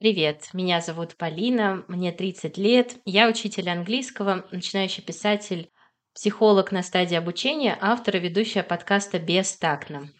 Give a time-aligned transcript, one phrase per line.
[0.00, 5.68] Привет, меня зовут Полина, мне 30 лет, я учитель английского, начинающий писатель,
[6.14, 10.10] психолог на стадии обучения, автор и ведущая подкаста «Бестактно».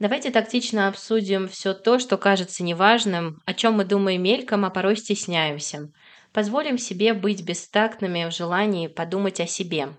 [0.00, 4.96] Давайте тактично обсудим все то, что кажется неважным, о чем мы думаем мельком, а порой
[4.96, 5.92] стесняемся.
[6.32, 9.90] Позволим себе быть бестактными в желании подумать о себе.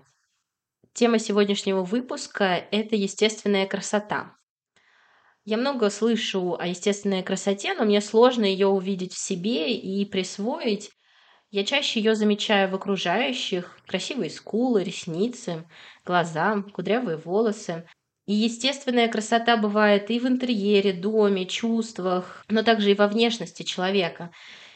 [0.92, 4.36] Тема сегодняшнего выпуска– это естественная красота.
[5.44, 10.90] Я много слышу о естественной красоте, но мне сложно ее увидеть в себе и присвоить.
[11.50, 13.78] Я чаще ее замечаю в окружающих.
[13.86, 15.68] Красивые скулы, ресницы,
[16.06, 17.86] глаза, кудрявые волосы.
[18.26, 24.30] И естественная красота бывает и в интерьере, доме, чувствах, но также и во внешности человека.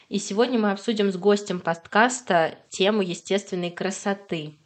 [0.07, 4.59] И сегодня мы обсудим с гостем подкаста тему естественной красоты.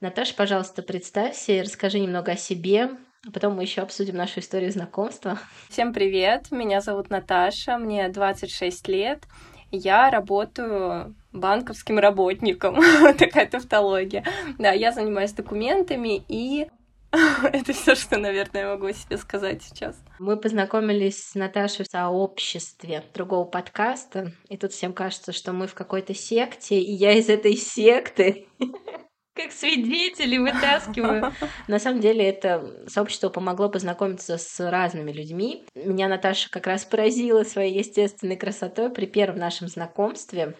[0.00, 2.96] Наташа, пожалуйста, представься и расскажи немного о себе,
[3.26, 5.38] а потом мы еще обсудим нашу историю знакомства.
[5.68, 9.24] Всем привет, меня зовут Наташа, мне 26 лет.
[9.70, 12.80] Я работаю банковским работником.
[13.18, 14.24] Такая тавтология.
[14.58, 16.68] Да, я занимаюсь документами и
[17.52, 19.96] это все, что, наверное, я могу о себе сказать сейчас.
[20.18, 25.74] Мы познакомились с Наташей в сообществе другого подкаста, и тут всем кажется, что мы в
[25.74, 28.46] какой-то секте, и я из этой секты
[29.42, 31.32] как свидетели вытаскиваю.
[31.68, 35.64] На самом деле это сообщество помогло познакомиться с разными людьми.
[35.74, 40.54] Меня Наташа как раз поразила своей естественной красотой при первом нашем знакомстве.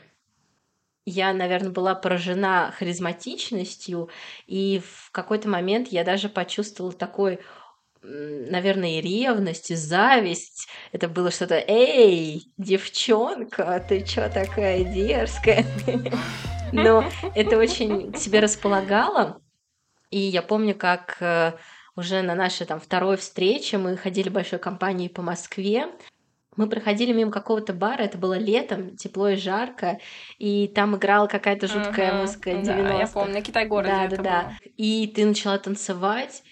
[1.06, 4.10] Я, наверное, была поражена харизматичностью,
[4.46, 7.40] и в какой-то момент я даже почувствовала такой
[8.02, 10.68] наверное, и ревность, и зависть.
[10.92, 15.66] Это было что-то «Эй, девчонка, ты чё такая дерзкая?»
[16.72, 17.04] Но
[17.34, 19.40] это очень к себе располагало.
[20.10, 21.52] И я помню, как э,
[21.96, 25.86] уже на нашей там второй встрече мы ходили большой компанией по Москве.
[26.56, 30.00] Мы проходили мимо какого-то бара, это было летом, тепло и жарко,
[30.38, 34.24] и там играла какая-то жуткая uh-huh, музыка 90 Да, я помню, Китай-городе да, да, было.
[34.24, 34.52] да.
[34.76, 36.42] И ты начала танцевать.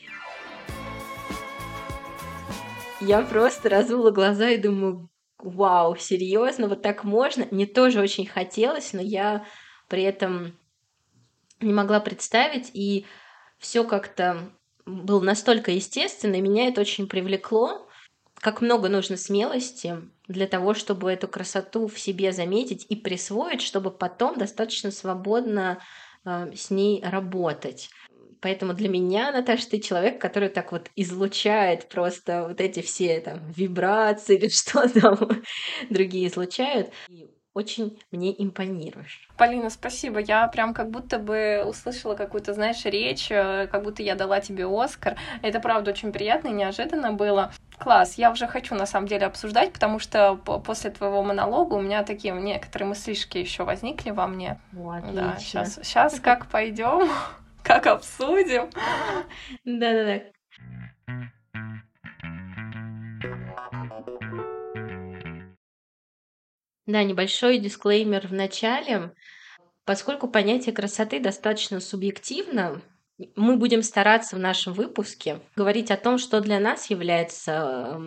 [3.01, 7.47] Я просто разула глаза и думаю, вау, серьезно, вот так можно?
[7.51, 9.45] Мне тоже очень хотелось, но я
[9.89, 10.57] при этом
[11.61, 13.07] не могла представить, и
[13.59, 14.51] все как-то
[14.87, 17.89] было настолько естественно, и меня это очень привлекло,
[18.35, 19.97] как много нужно смелости
[20.29, 25.83] для того, чтобы эту красоту в себе заметить и присвоить, чтобы потом достаточно свободно
[26.25, 27.91] э, с ней работать.
[28.41, 33.51] Поэтому для меня, Наташа, ты человек, который так вот излучает просто вот эти все там
[33.51, 35.43] вибрации или что там
[35.91, 36.91] другие излучают.
[37.09, 39.29] И очень мне импонируешь.
[39.37, 40.21] Полина, спасибо.
[40.21, 44.65] Я прям как будто бы услышала какую-то, знаешь, речь, э, как будто я дала тебе
[44.67, 45.17] Оскар.
[45.43, 47.53] Это правда очень приятно и неожиданно было.
[47.79, 52.05] Класс, я уже хочу на самом деле обсуждать, потому что после твоего монолога у меня
[52.05, 54.61] такие некоторые мыслишки еще возникли во мне.
[54.77, 57.09] О, да, сейчас, сейчас как пойдем,
[57.65, 58.71] как обсудим.
[59.65, 61.29] Да-да-да.
[66.89, 69.13] Да, небольшой дисклеймер в начале.
[69.85, 72.81] Поскольку понятие красоты достаточно субъективно,
[73.37, 78.01] мы будем стараться в нашем выпуске говорить о том, что для нас является,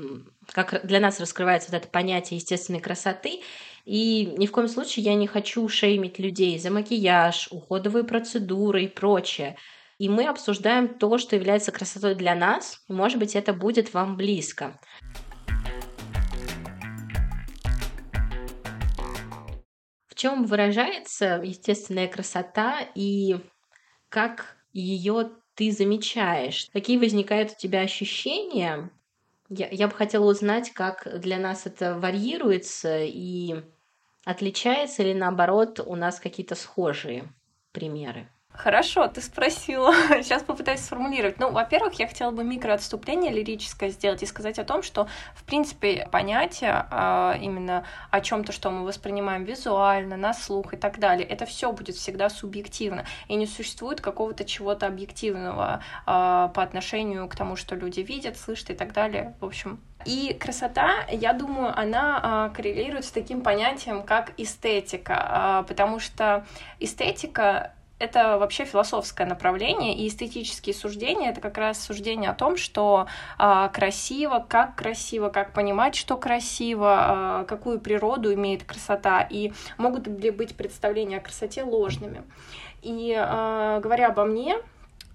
[0.48, 3.42] как для нас раскрывается вот это понятие естественной красоты.
[3.86, 8.88] И ни в коем случае я не хочу шеймить людей за макияж, уходовые процедуры и
[8.88, 9.58] прочее.
[10.00, 14.18] И мы обсуждаем то, что является красотой для нас, и, может быть, это будет вам
[14.18, 14.80] близко.
[20.22, 23.38] Чем выражается естественная красота и
[24.10, 26.70] как ее ты замечаешь?
[26.72, 28.92] Какие возникают у тебя ощущения?
[29.50, 33.64] Я, я бы хотела узнать, как для нас это варьируется и
[34.24, 37.34] отличается или наоборот у нас какие-то схожие
[37.72, 38.30] примеры.
[38.54, 39.94] Хорошо, ты спросила.
[40.22, 41.40] Сейчас попытаюсь сформулировать.
[41.40, 46.08] Ну, во-первых, я хотела бы микроотступление лирическое сделать и сказать о том, что, в принципе,
[46.12, 51.46] понятие а, именно о чем-то, что мы воспринимаем визуально, на слух и так далее, это
[51.46, 53.06] все будет всегда субъективно.
[53.28, 58.72] И не существует какого-то чего-то объективного а, по отношению к тому, что люди видят, слышат
[58.72, 59.34] и так далее.
[59.40, 65.64] В общем, и красота, я думаю, она а, коррелирует с таким понятием, как эстетика, а,
[65.64, 66.46] потому что
[66.80, 73.08] эстетика это вообще философское направление, и эстетические суждения— это как раз суждение о том, что
[73.38, 80.08] а, красиво, как красиво, как понимать, что красиво, а, какую природу имеет красота, и могут
[80.08, 82.24] ли быть представления о красоте ложными.
[82.82, 84.58] И а, говоря обо мне,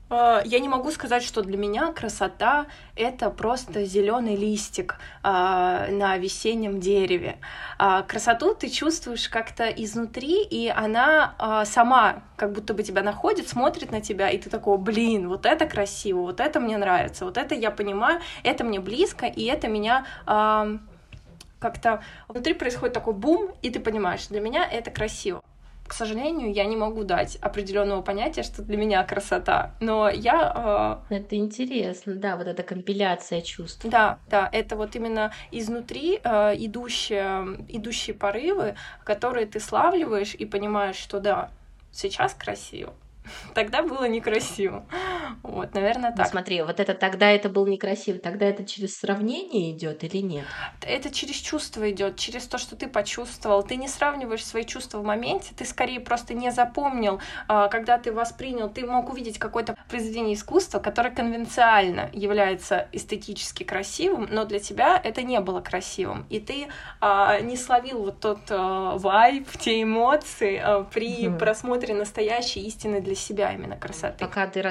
[0.09, 6.79] я не могу сказать, что для меня красота это просто зеленый листик а, на весеннем
[6.79, 7.39] дереве.
[7.79, 13.49] А, красоту ты чувствуешь как-то изнутри, и она а, сама как будто бы тебя находит,
[13.49, 17.37] смотрит на тебя, и ты такой, блин, вот это красиво, вот это мне нравится, вот
[17.37, 20.07] это я понимаю, это мне близко, и это меня
[21.59, 25.43] как-то внутри происходит такой бум, и ты понимаешь, для меня это красиво
[25.87, 29.75] к сожалению, я не могу дать определенного понятия, что для меня красота.
[29.81, 31.01] Но я...
[31.11, 31.15] Э...
[31.15, 33.85] Это интересно, да, вот эта компиляция чувств.
[33.85, 38.75] Да, да, это вот именно изнутри э, идущие, идущие порывы,
[39.05, 41.51] которые ты славливаешь и понимаешь, что да,
[41.93, 42.93] сейчас красиво,
[43.55, 44.85] Тогда было некрасиво.
[45.43, 46.27] Вот, наверное, так.
[46.27, 50.45] Ну, смотри, вот это тогда это было некрасиво, тогда это через сравнение идет или нет?
[50.83, 53.63] Это через чувство идет, через то, что ты почувствовал.
[53.63, 58.13] Ты не сравниваешь свои чувства в моменте, ты скорее просто не запомнил, а, когда ты
[58.13, 65.01] воспринял, ты мог увидеть какое-то произведение искусства, которое конвенциально является эстетически красивым, но для тебя
[65.03, 66.27] это не было красивым.
[66.31, 66.69] И ты
[67.01, 70.63] а, не словил вот тот а, вайб, те эмоции
[70.93, 71.39] при угу.
[71.39, 74.25] просмотре настоящей истины для себя именно красоты.
[74.25, 74.63] Пока ты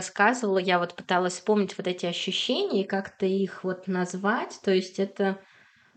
[0.46, 4.60] рассказывала, я вот пыталась вспомнить вот эти ощущения и как-то их вот назвать.
[4.64, 5.40] То есть это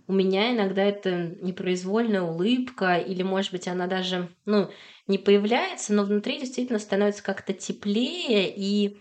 [0.06, 4.71] у меня иногда это непроизвольная улыбка, или, может быть, она даже, ну,
[5.06, 8.99] не появляется, но внутри действительно становится как-то теплее, и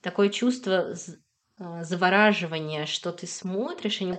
[0.00, 0.94] такое чувство
[1.58, 4.14] а, завораживания, что ты смотришь, и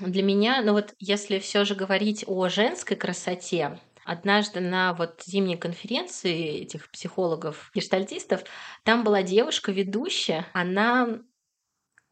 [0.00, 5.56] для меня, ну вот если все же говорить о женской красоте, Однажды на вот зимней
[5.58, 8.44] конференции этих психологов, гештальтистов,
[8.84, 11.20] там была девушка-ведущая, она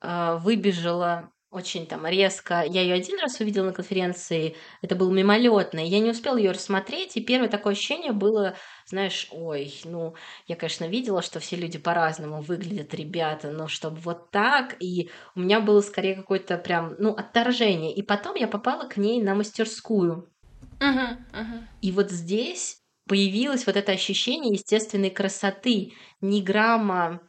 [0.02, 2.64] э, выбежала очень там резко.
[2.66, 7.16] Я ее один раз увидела на конференции, это было мимолетно, я не успела ее рассмотреть,
[7.16, 8.56] и первое такое ощущение было,
[8.86, 10.16] знаешь, ой, ну,
[10.48, 15.40] я, конечно, видела, что все люди по-разному выглядят, ребята, но чтобы вот так, и у
[15.40, 17.94] меня было скорее какое-то прям, ну, отторжение.
[17.94, 20.33] И потом я попала к ней на мастерскую.
[20.80, 21.62] Uh-huh, uh-huh.
[21.80, 22.78] И вот здесь
[23.08, 27.20] появилось вот это ощущение естественной красоты, ни грамма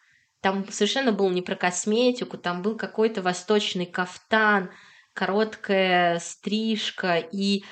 [0.46, 4.70] там совершенно было не про косметику, там был какой-то восточный кафтан,
[5.14, 7.64] короткая стрижка и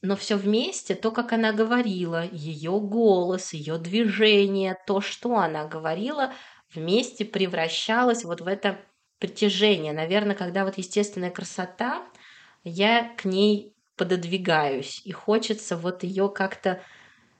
[0.00, 6.32] но все вместе, то, как она говорила, ее голос, ее движение, то, что она говорила,
[6.74, 8.80] вместе превращалось вот в это
[9.18, 9.92] притяжение.
[9.92, 12.06] Наверное, когда вот естественная красота,
[12.64, 16.80] я к ней пододвигаюсь, и хочется вот ее как-то,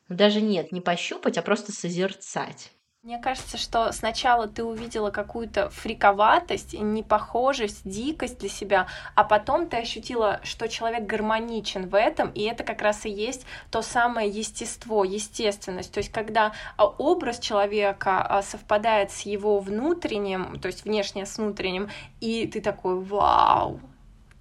[0.08, 2.72] ну, даже нет, не пощупать, а просто созерцать.
[3.04, 9.76] Мне кажется, что сначала ты увидела какую-то фриковатость, непохожесть, дикость для себя, а потом ты
[9.76, 15.04] ощутила, что человек гармоничен в этом, и это как раз и есть то самое естество,
[15.04, 15.92] естественность.
[15.92, 21.36] То есть, когда а, образ человека а, совпадает с его внутренним, то есть внешне с
[21.36, 21.90] внутренним,
[22.22, 23.82] и ты такой, вау,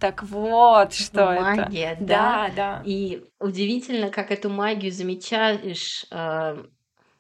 [0.04, 2.04] так вот, что Магия, это.
[2.04, 2.48] да.
[2.48, 2.82] да, да.
[2.84, 6.66] И удивительно, как эту магию замечаешь э,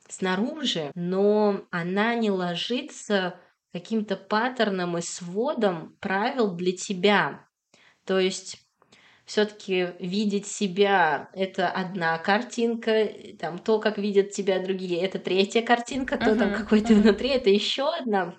[0.09, 3.39] снаружи, но она не ложится
[3.71, 7.47] каким-то паттерном и сводом правил для тебя.
[8.03, 8.57] То есть
[9.23, 13.07] все-таки видеть себя это одна картинка,
[13.39, 17.01] там то, как видят тебя другие, это третья картинка, то uh-huh, там какой то uh-huh.
[17.01, 18.35] внутри, это еще одна.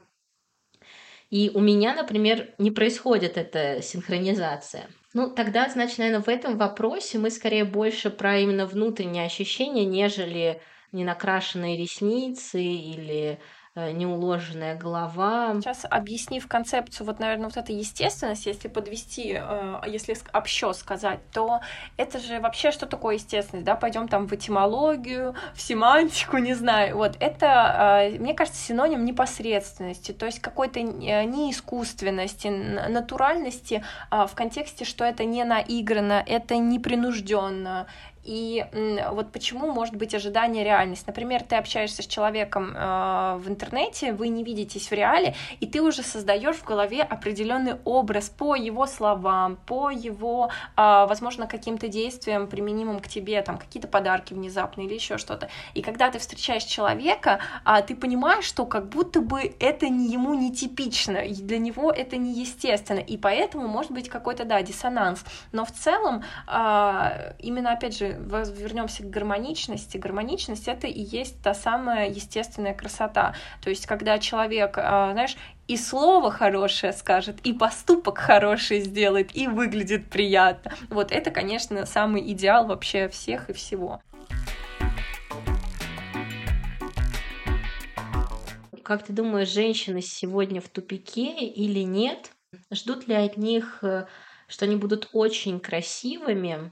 [1.34, 4.86] И у меня, например, не происходит эта синхронизация.
[5.14, 10.62] Ну, тогда, значит, наверное, в этом вопросе мы скорее больше про именно внутренние ощущения, нежели
[10.92, 13.40] ненакрашенные ресницы или
[13.76, 15.52] неуложенная голова.
[15.54, 21.60] Сейчас объяснив концепцию, вот, наверное, вот этой естественности, если подвести, э, если общо сказать, то
[21.96, 26.96] это же вообще что такое естественность, да, пойдем там в этимологию, в семантику, не знаю,
[26.96, 35.04] вот, это, э, мне кажется, синоним непосредственности, то есть какой-то неискусственности, натуральности в контексте, что
[35.04, 37.86] это не наиграно, это непринужденно,
[38.24, 38.64] и
[39.10, 41.06] вот почему может быть ожидание реальность.
[41.06, 45.82] Например, ты общаешься с человеком э, в интернете, вы не видитесь в реале, и ты
[45.82, 52.46] уже создаешь в голове определенный образ по его словам, по его, э, возможно, каким-то действиям,
[52.46, 55.50] применимым к тебе, там какие-то подарки внезапные или еще что-то.
[55.74, 60.34] И когда ты встречаешь человека, э, ты понимаешь, что как будто бы это не ему
[60.34, 65.24] нетипично, и для него это неестественно, и поэтому может быть какой-то, да, диссонанс.
[65.52, 69.96] Но в целом, э, именно, опять же, вернемся к гармоничности.
[69.96, 73.34] Гармоничность это и есть та самая естественная красота.
[73.62, 79.46] То есть, когда человек, а, знаешь, и слово хорошее скажет, и поступок хороший сделает, и
[79.46, 80.72] выглядит приятно.
[80.90, 84.00] Вот это, конечно, самый идеал вообще всех и всего.
[88.84, 92.30] как ты думаешь, женщины сегодня в тупике или нет?
[92.70, 94.06] Ждут ли от них, э,
[94.46, 96.70] что они будут очень красивыми,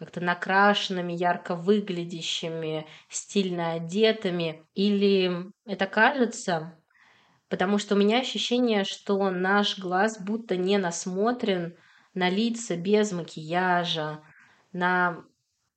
[0.00, 4.64] как-то накрашенными, ярко выглядящими, стильно одетыми?
[4.74, 6.74] Или это кажется?
[7.50, 11.76] Потому что у меня ощущение, что наш глаз будто не насмотрен
[12.14, 14.22] на лица без макияжа,
[14.72, 15.22] на,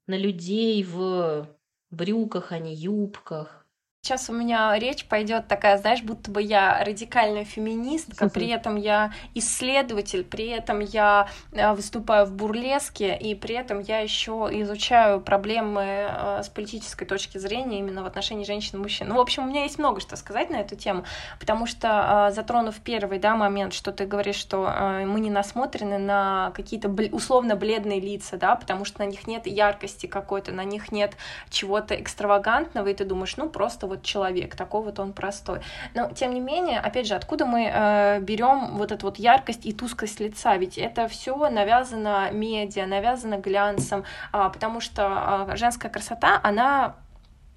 [0.08, 1.54] на людей в
[1.92, 3.63] брюках, а не юбках.
[4.06, 9.14] Сейчас у меня речь пойдет такая, знаешь, будто бы я радикальная феминистка, при этом я
[9.34, 15.84] исследователь, при этом я э, выступаю в бурлеске, и при этом я еще изучаю проблемы
[15.86, 19.08] э, с политической точки зрения именно в отношении женщин и мужчин.
[19.08, 21.06] Ну, в общем, у меня есть много что сказать на эту тему,
[21.40, 24.70] потому что э, затронув первый да, момент, что ты говоришь, что
[25.06, 30.08] мы не насмотрены на какие-то условно бледные лица, да, потому что на них нет яркости
[30.08, 31.16] какой-то, на них нет
[31.50, 35.62] чего-то экстравагантного, и ты думаешь, ну, просто вот человек, такой вот он простой.
[35.94, 39.74] Но, тем не менее, опять же, откуда мы э, берем вот эту вот яркость и
[39.74, 40.56] тускость лица?
[40.58, 46.96] Ведь это все навязано медиа, навязано глянцем, э, потому что э, женская красота, она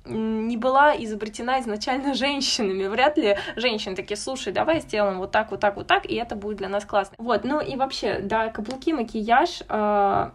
[0.09, 2.87] не была изобретена изначально женщинами.
[2.87, 6.37] Вряд ли женщины такие, слушай, давай сделаем вот так, вот так, вот так, и это
[6.37, 7.14] будет для нас классно.
[7.19, 10.31] Вот, ну и вообще, да, каблуки, макияж, э,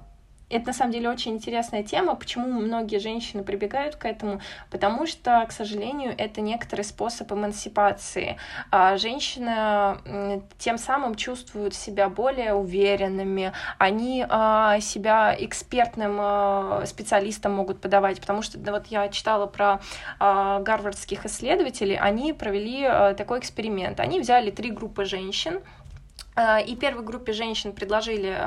[0.52, 2.16] это на самом деле очень интересная тема.
[2.16, 4.42] Почему многие женщины прибегают к этому?
[4.70, 8.38] Потому что, к сожалению, это некоторый способ эмансипации.
[8.70, 17.82] А женщины тем самым чувствуют себя более уверенными, они а, себя экспертным а, специалистом могут
[17.82, 19.80] подавать, потому что вот я читала про
[20.20, 22.84] гарвардских исследователей, они провели
[23.16, 24.00] такой эксперимент.
[24.00, 25.62] Они взяли три группы женщин,
[26.66, 28.38] и первой группе женщин предложили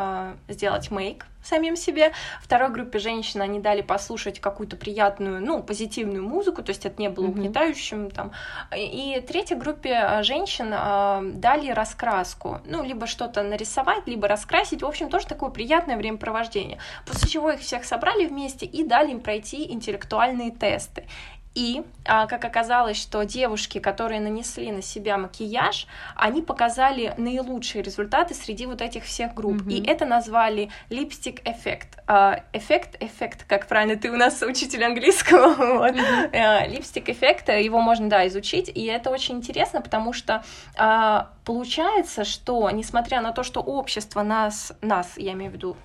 [0.48, 2.12] сделать мейк, самим себе.
[2.42, 7.08] Второй группе женщин они дали послушать какую-то приятную, ну, позитивную музыку, то есть это не
[7.08, 8.32] было угнетающим там.
[8.76, 14.86] И третьей группе а, женщин э, дали раскраску, ну, либо что-то нарисовать, либо раскрасить, в
[14.86, 16.78] общем, тоже такое приятное времяпровождение.
[17.06, 21.06] После чего их всех собрали вместе и дали им пройти интеллектуальные тесты.
[21.54, 28.34] И, а, как оказалось, что девушки, которые нанесли на себя макияж, они показали наилучшие результаты
[28.34, 29.62] среди вот этих всех групп.
[29.62, 29.72] Mm-hmm.
[29.72, 31.98] И это назвали липстик эффект.
[32.06, 35.54] А, эффект, эффект, как правильно, ты у нас учитель английского.
[35.78, 35.94] вот.
[35.94, 38.70] mm Липстик эффект, его можно, да, изучить.
[38.74, 40.42] И это очень интересно, потому что
[40.76, 45.76] а, получается, что, несмотря на то, что общество нас, нас, я имею в виду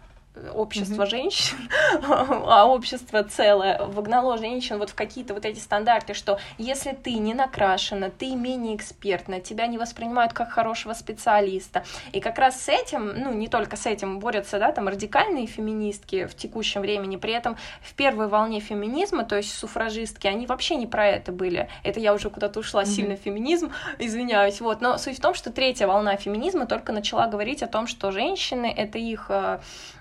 [0.54, 1.10] общество mm-hmm.
[1.10, 1.58] женщин,
[2.04, 7.34] а общество целое вогнало женщин вот в какие-то вот эти стандарты, что если ты не
[7.34, 11.84] накрашена, ты менее экспертна, тебя не воспринимают как хорошего специалиста.
[12.14, 16.26] И как раз с этим, ну, не только с этим борются, да, там, радикальные феминистки
[16.26, 20.88] в текущем времени, при этом в первой волне феминизма, то есть суфражистки, они вообще не
[20.88, 21.70] про это были.
[21.84, 22.86] Это я уже куда-то ушла mm-hmm.
[22.86, 24.82] сильно в феминизм, извиняюсь, вот.
[24.82, 28.74] Но суть в том, что третья волна феминизма только начала говорить о том, что женщины—
[28.78, 29.30] это их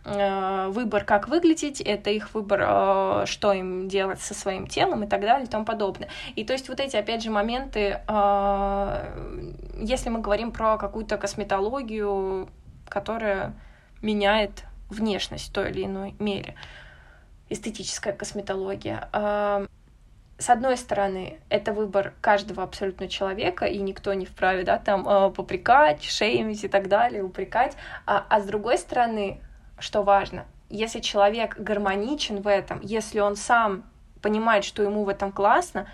[0.08, 0.17] Э,
[0.68, 5.20] выбор, как выглядеть, это их выбор, э, что им делать со своим телом и так
[5.20, 6.08] далее и тому подобное.
[6.36, 9.22] И то есть вот эти, опять же, моменты, э,
[9.80, 12.48] если мы говорим про какую-то косметологию,
[12.88, 13.54] которая
[14.02, 16.54] меняет внешность в той или иной мере,
[17.50, 19.08] эстетическая косметология,
[20.40, 26.04] с одной стороны, это выбор каждого абсолютно человека, и никто не вправе, да, там, попрекать,
[26.04, 29.40] шеймить и так далее, упрекать, а, а с другой стороны,
[29.80, 33.84] что важно, если человек гармоничен в этом, если он сам
[34.20, 35.88] понимает, что ему в этом классно,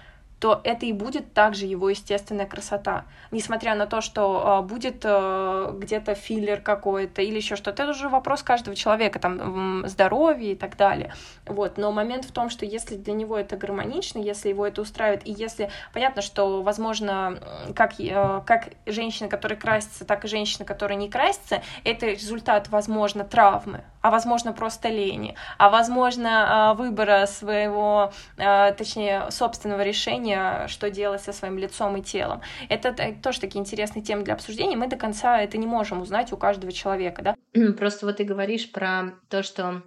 [0.45, 3.07] то это и будет также его естественная красота.
[3.31, 8.11] Несмотря на то, что э, будет э, где-то филлер какой-то или еще что-то, это уже
[8.11, 11.15] вопрос каждого человека, там, здоровья и так далее.
[11.47, 11.79] Вот.
[11.79, 15.33] Но момент в том, что если для него это гармонично, если его это устраивает, и
[15.33, 17.39] если понятно, что, возможно,
[17.75, 23.25] как, э, как женщина, которая красится, так и женщина, которая не красится, это результат, возможно,
[23.25, 31.23] травмы, а возможно, просто лени, а возможно, выбора своего, точнее, собственного решения решения, что делать
[31.23, 32.43] со своим лицом и телом.
[32.69, 34.77] Это тоже такие интересные темы для обсуждения.
[34.77, 37.37] Мы до конца это не можем узнать у каждого человека, да?
[37.79, 39.83] Просто вот ты говоришь про то, что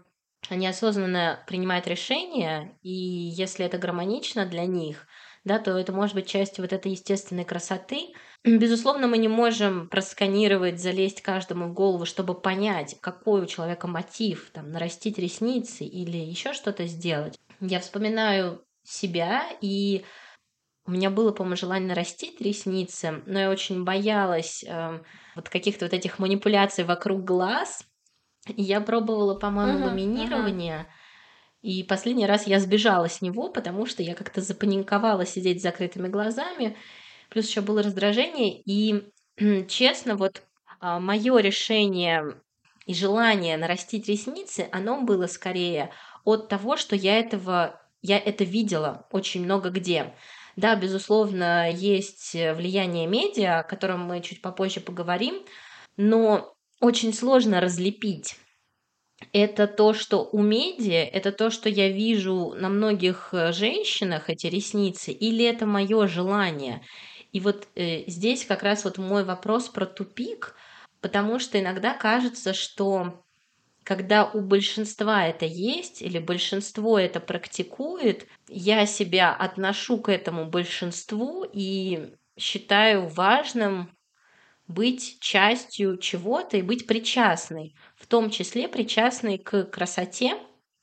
[0.50, 5.08] они осознанно принимают решения, и если это гармонично для них,
[5.44, 8.13] да, то это может быть частью вот этой естественной красоты.
[8.44, 14.50] Безусловно, мы не можем просканировать, залезть каждому в голову, чтобы понять, какой у человека мотив,
[14.54, 17.38] там, нарастить ресницы или еще что-то сделать.
[17.60, 20.06] Я вспоминаю себя и
[20.88, 25.00] у меня было, по-моему, желание нарастить ресницы, но я очень боялась э,
[25.36, 27.86] вот каких-то вот этих манипуляций вокруг глаз.
[28.48, 30.77] И я пробовала, по-моему, uh-huh, ламинирование.
[30.79, 31.08] Uh-huh.
[31.62, 36.08] И последний раз я сбежала с него, потому что я как-то запаниковала сидеть с закрытыми
[36.08, 36.77] глазами.
[37.29, 39.12] плюс еще было раздражение, и
[39.67, 40.44] честно, вот
[40.79, 42.39] а, мое решение
[42.86, 45.91] и желание нарастить ресницы, оно было скорее
[46.24, 50.13] от того, что я этого, я это видела очень много где.
[50.58, 55.46] Да, безусловно, есть влияние медиа, о котором мы чуть попозже поговорим,
[55.98, 58.36] но очень сложно разлепить.
[59.34, 64.48] Это то, что у медиа, это то, что я вижу на многих э, женщинах, эти
[64.48, 66.84] ресницы, или это мое желание.
[67.34, 70.56] И вот э, здесь как раз вот мой вопрос про тупик,
[71.02, 73.24] потому что иногда кажется, что
[73.88, 81.46] когда у большинства это есть или большинство это практикует, я себя отношу к этому большинству
[81.50, 83.98] и считаю важным
[84.67, 90.38] быть частью чего-то и быть причастной, в том числе причастной к красоте,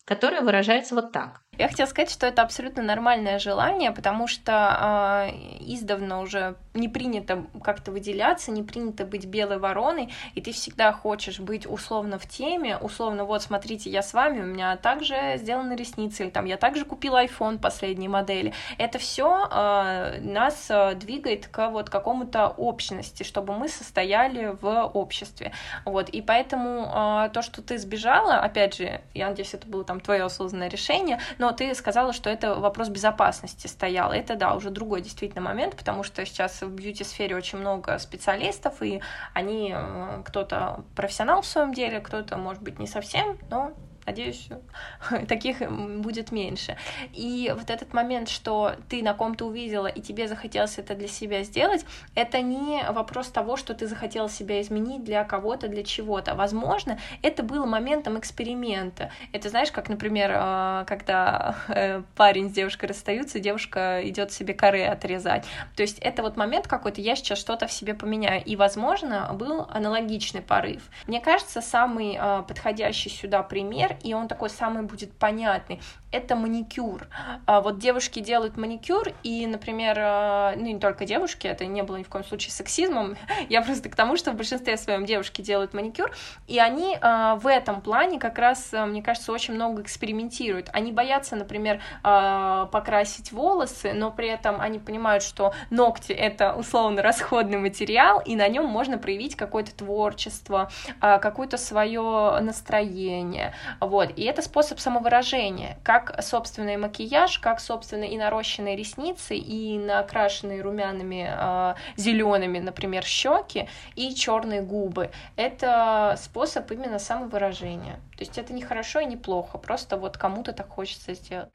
[0.06, 1.43] которая выражается вот так.
[1.58, 7.44] Я хотела сказать, что это абсолютно нормальное желание, потому что э, издавна уже не принято
[7.62, 12.76] как-то выделяться, не принято быть белой вороной, и ты всегда хочешь быть условно в теме,
[12.76, 16.84] условно, вот смотрите, я с вами, у меня также сделаны ресницы, или там я также
[16.84, 18.52] купила iPhone последней модели.
[18.78, 25.52] Это все э, нас э, двигает к вот какому-то общности, чтобы мы состояли в обществе.
[25.84, 30.00] Вот, и поэтому э, то, что ты сбежала, опять же, я надеюсь, это было там
[30.00, 34.12] твое осознанное решение, но ты сказала, что это вопрос безопасности стоял.
[34.12, 39.00] Это, да, уже другой действительно момент, потому что сейчас в бьюти-сфере очень много специалистов, и
[39.32, 43.72] они, э, кто-то профессионал в своем деле, кто-то, может быть, не совсем, но
[44.06, 44.48] Надеюсь,
[45.28, 46.76] таких будет меньше.
[47.12, 51.42] И вот этот момент, что ты на ком-то увидела, и тебе захотелось это для себя
[51.42, 56.34] сделать, это не вопрос того, что ты захотела себя изменить для кого-то, для чего-то.
[56.34, 59.10] Возможно, это было моментом эксперимента.
[59.32, 64.84] Это знаешь, как, например, э, когда э, парень с девушкой расстаются, девушка идет себе коры
[64.84, 65.44] отрезать.
[65.76, 68.42] То есть это вот момент какой-то, я сейчас что-то в себе поменяю.
[68.44, 70.82] И, возможно, был аналогичный порыв.
[71.06, 75.80] Мне кажется, самый э, подходящий сюда пример и он такой самый будет понятный.
[76.10, 77.08] Это маникюр.
[77.46, 81.96] А вот девушки делают маникюр, и, например, а, ну не только девушки, это не было
[81.96, 83.16] ни в коем случае сексизмом,
[83.48, 86.12] я просто к тому, что в большинстве своем девушки делают маникюр,
[86.46, 90.70] и они а, в этом плане как раз, мне кажется, очень много экспериментируют.
[90.72, 97.58] Они боятся, например, покрасить волосы, но при этом они понимают, что ногти— это условно расходный
[97.58, 103.54] материал, и на нем можно проявить какое-то творчество, какое-то свое настроение.
[103.86, 104.12] Вот.
[104.16, 111.28] И это способ самовыражения, как собственный макияж, как собственно и нарощенные ресницы, и накрашенные румяными
[111.30, 115.10] э, зелеными, например, щеки и черные губы.
[115.36, 118.00] Это способ именно самовыражения.
[118.16, 121.50] То есть это не хорошо и не плохо, просто вот кому-то так хочется сделать.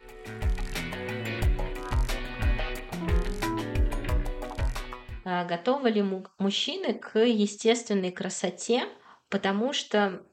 [5.25, 6.03] А готовы ли
[6.37, 8.83] мужчины к естественной красоте?
[9.29, 10.23] Потому что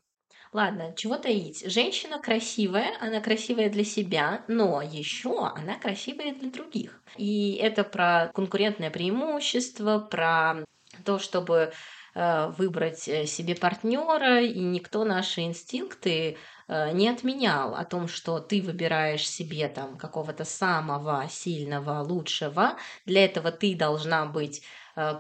[0.53, 1.71] Ладно, чего таить.
[1.71, 7.03] Женщина красивая, она красивая для себя, но еще она красивая для других.
[7.17, 10.65] И это про конкурентное преимущество, про
[11.05, 11.73] то, чтобы
[12.15, 18.39] э, выбрать э, себе партнера, и никто наши инстинкты э, не отменял о том, что
[18.39, 22.77] ты выбираешь себе там какого-то самого сильного, лучшего.
[23.05, 24.63] Для этого ты должна быть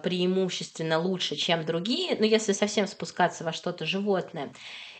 [0.03, 4.51] преимущественно лучше, чем другие, но если совсем спускаться во что-то животное.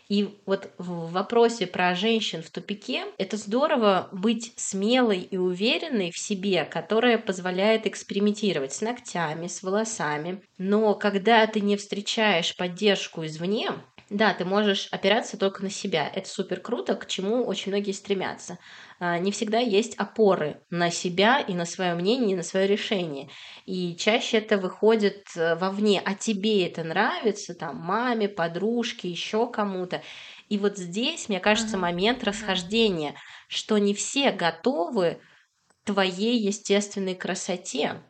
[0.09, 6.17] И вот в вопросе про женщин в тупике, это здорово быть смелой и уверенной в
[6.17, 10.41] себе, которая позволяет экспериментировать с ногтями, с волосами.
[10.57, 13.71] Но когда ты не встречаешь поддержку извне,
[14.09, 16.07] да, ты можешь опираться только на себя.
[16.07, 18.57] Это супер круто, к чему очень многие стремятся.
[18.99, 23.29] А, не всегда есть опоры на себя и на свое мнение, и на свое решение.
[23.65, 26.01] И чаще это выходит э, вовне.
[26.05, 30.01] А тебе это нравится, там, маме, подружке, еще кому-то.
[30.47, 33.15] И вот здесь, мне кажется, момент расхождения,
[33.49, 35.19] что не все готовы
[35.67, 38.01] к твоей естественной красоте,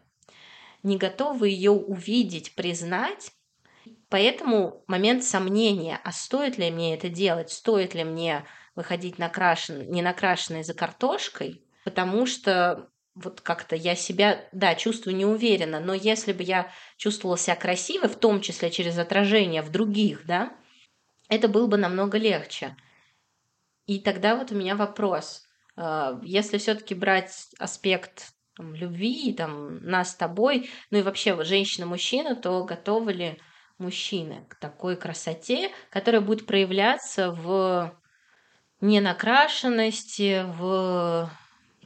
[0.83, 3.31] не готовы ее увидеть, признать,
[4.10, 10.02] Поэтому момент сомнения, а стоит ли мне это делать, стоит ли мне выходить накрашен, не
[10.02, 16.43] накрашенной за картошкой, потому что вот как-то я себя, да, чувствую неуверенно, но если бы
[16.43, 20.56] я чувствовала себя красивой, в том числе через отражение в других, да,
[21.28, 22.78] это было бы намного легче.
[23.88, 25.48] И тогда вот у меня вопрос.
[25.76, 32.36] А, если все-таки брать аспект там, любви, там, нас с тобой, ну и вообще женщина-мужчина,
[32.36, 33.39] то готовы ли
[33.78, 37.98] мужчины к такой красоте, которая будет проявляться в
[38.82, 41.30] ненакрашенности, в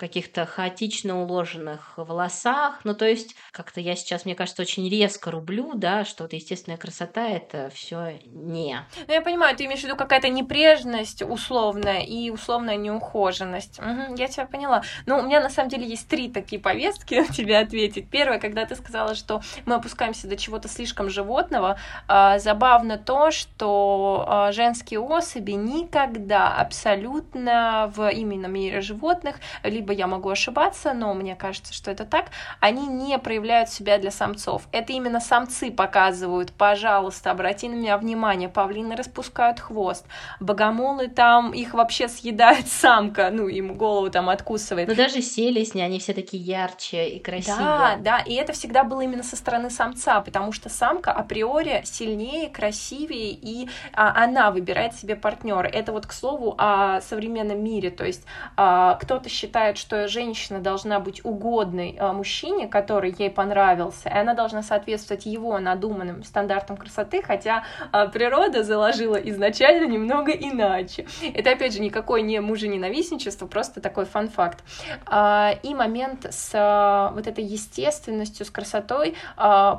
[0.01, 2.79] каких-то хаотично уложенных волосах.
[2.83, 6.79] Ну, то есть, как-то я сейчас, мне кажется, очень резко рублю, да, что вот естественная
[6.79, 8.83] красота это все не.
[9.07, 13.77] Ну, я понимаю, ты имеешь в виду какая-то непрежность условная и условная неухоженность.
[13.77, 14.81] Угу, я тебя поняла.
[15.05, 18.09] Ну, у меня на самом деле есть три такие повестки тебе ответить.
[18.09, 24.25] Первое, когда ты сказала, что мы опускаемся до чего-то слишком животного, а, забавно то, что
[24.27, 31.13] а, женские особи никогда абсолютно в именно мире животных либо либо я могу ошибаться, но
[31.13, 32.27] мне кажется, что это так,
[32.59, 34.63] они не проявляют себя для самцов.
[34.71, 40.05] Это именно самцы показывают, пожалуйста, обрати на меня внимание, павлины распускают хвост,
[40.39, 44.87] богомолы там, их вообще съедает самка, ну, им голову там откусывает.
[44.87, 47.57] Но даже селесни, они все такие ярче и красивее.
[47.57, 52.49] Да, да, и это всегда было именно со стороны самца, потому что самка априори сильнее,
[52.49, 55.67] красивее, и а, она выбирает себе партнера.
[55.67, 58.25] Это вот, к слову, о современном мире, то есть
[58.55, 64.33] а, кто-то считает, что женщина должна быть угодной а, мужчине, который ей понравился, и она
[64.35, 71.07] должна соответствовать его надуманным стандартам красоты, хотя а, природа заложила изначально немного иначе.
[71.33, 74.63] Это, опять же, никакой не мужененавистничество, просто такой фан-факт.
[75.07, 79.15] А, и момент с вот этой естественностью, с красотой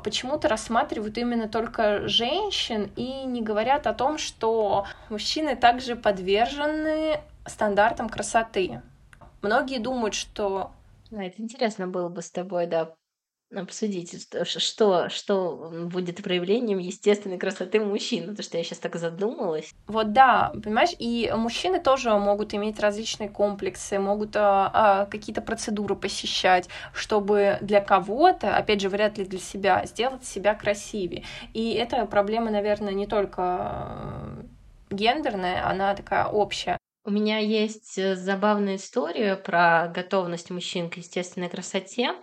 [0.02, 8.08] почему-то рассматривают именно только женщин и не говорят о том, что мужчины также подвержены стандартам
[8.08, 8.80] красоты.
[9.42, 10.72] Многие думают, что...
[11.10, 12.94] Да, это интересно было бы с тобой, да,
[13.54, 19.72] обсудить, что, что будет проявлением естественной красоты мужчин, потому что я сейчас так задумалась.
[19.86, 25.96] Вот да, понимаешь, и мужчины тоже могут иметь различные комплексы, могут а, а, какие-то процедуры
[25.96, 31.24] посещать, чтобы для кого-то, опять же, вряд ли для себя, сделать себя красивее.
[31.52, 34.46] И эта проблема, наверное, не только
[34.90, 36.78] гендерная, она такая общая.
[37.04, 42.14] У меня есть э, забавная история про готовность мужчин к естественной красоте.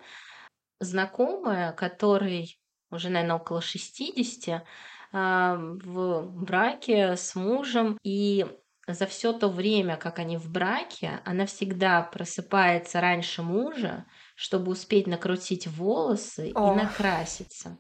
[0.80, 4.64] Знакомая, которой уже, наверное, около 60,
[5.12, 8.46] а, в браке с мужем, и
[8.88, 15.08] за все то время, как они в браке, она всегда просыпается раньше мужа, чтобы успеть
[15.08, 16.74] накрутить волосы О.
[16.74, 17.78] и накраситься.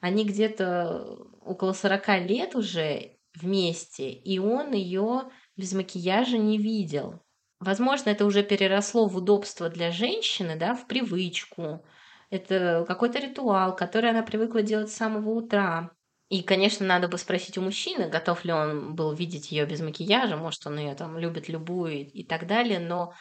[0.00, 7.20] Они где-то около 40 лет уже вместе, и он ее без макияжа не видел.
[7.60, 11.84] Возможно, это уже переросло в удобство для женщины, да, в привычку.
[12.30, 15.90] Это какой-то ритуал, который она привыкла делать с самого утра.
[16.28, 20.36] И, конечно, надо бы спросить у мужчины, готов ли он был видеть ее без макияжа,
[20.36, 23.12] может, он ее там любит любую и, так далее, но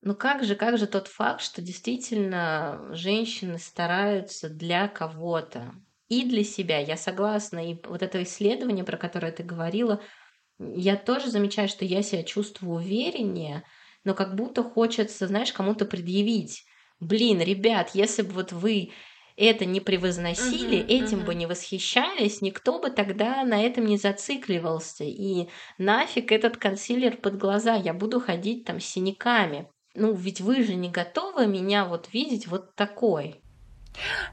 [0.00, 5.74] но как же, как же тот факт, что действительно женщины стараются для кого-то
[6.08, 6.78] и для себя.
[6.78, 7.70] Я согласна.
[7.70, 10.02] И вот это исследование, про которое ты говорила,
[10.58, 13.64] я тоже замечаю, что я себя чувствую увереннее,
[14.04, 16.64] но как будто хочется, знаешь, кому-то предъявить.
[17.00, 18.92] Блин, ребят, если бы вот вы
[19.36, 21.26] это не превозносили, uh-huh, этим uh-huh.
[21.26, 25.04] бы не восхищались, никто бы тогда на этом не зацикливался.
[25.04, 29.68] И нафиг этот консилер под глаза, я буду ходить там с синяками.
[29.94, 33.43] Ну, ведь вы же не готовы меня вот видеть вот такой.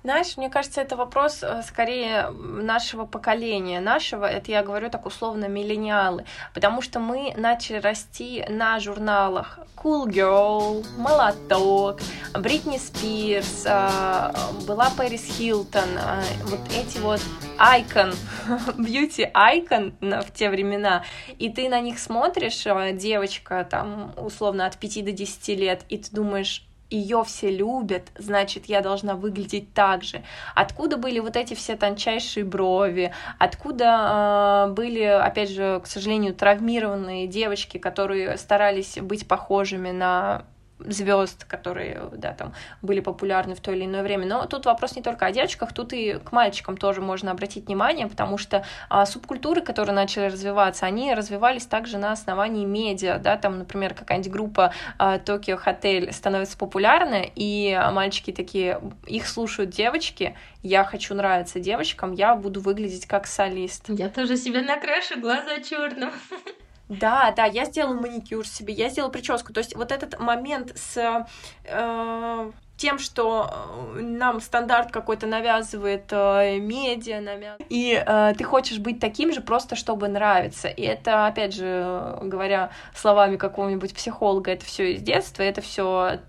[0.03, 5.45] Знаешь, мне кажется, это вопрос э, скорее нашего поколения, нашего, это я говорю так условно,
[5.45, 11.99] миллениалы, потому что мы начали расти на журналах Cool Girl, Молоток,
[12.33, 14.31] Бритни Спирс, э,
[14.65, 17.21] была Пэрис Хилтон, э, вот эти вот
[17.57, 18.13] айкон,
[18.77, 21.03] бьюти айкон в те времена,
[21.37, 26.09] и ты на них смотришь, девочка там условно от 5 до 10 лет, и ты
[26.11, 30.21] думаешь, ее все любят, значит, я должна выглядеть так же.
[30.55, 33.13] Откуда были вот эти все тончайшие брови?
[33.39, 40.45] Откуда э, были, опять же, к сожалению, травмированные девочки, которые старались быть похожими на
[40.85, 44.25] звезд, которые, да, там были популярны в то или иное время.
[44.25, 48.07] Но тут вопрос не только о девочках, тут и к мальчикам тоже можно обратить внимание,
[48.07, 53.59] потому что а, субкультуры, которые начали развиваться, они развивались также на основании медиа, да, там,
[53.59, 60.83] например, какая-нибудь группа а, Токио Хотель становится популярной, и мальчики такие, их слушают девочки, я
[60.83, 63.85] хочу нравиться девочкам, я буду выглядеть как солист.
[63.89, 66.11] Я тоже себе накрашу глаза черным.
[66.91, 69.53] Да, да, я сделала маникюр себе, я сделала прическу.
[69.53, 71.25] То есть вот этот момент с
[71.63, 73.49] э, тем, что
[73.95, 77.65] э, нам стандарт какой-то навязывает э, медиа, навязывает.
[77.69, 80.67] И э, ты хочешь быть таким же просто, чтобы нравиться.
[80.67, 86.19] И это, опять же, говоря словами какого-нибудь психолога, это все из детства, это все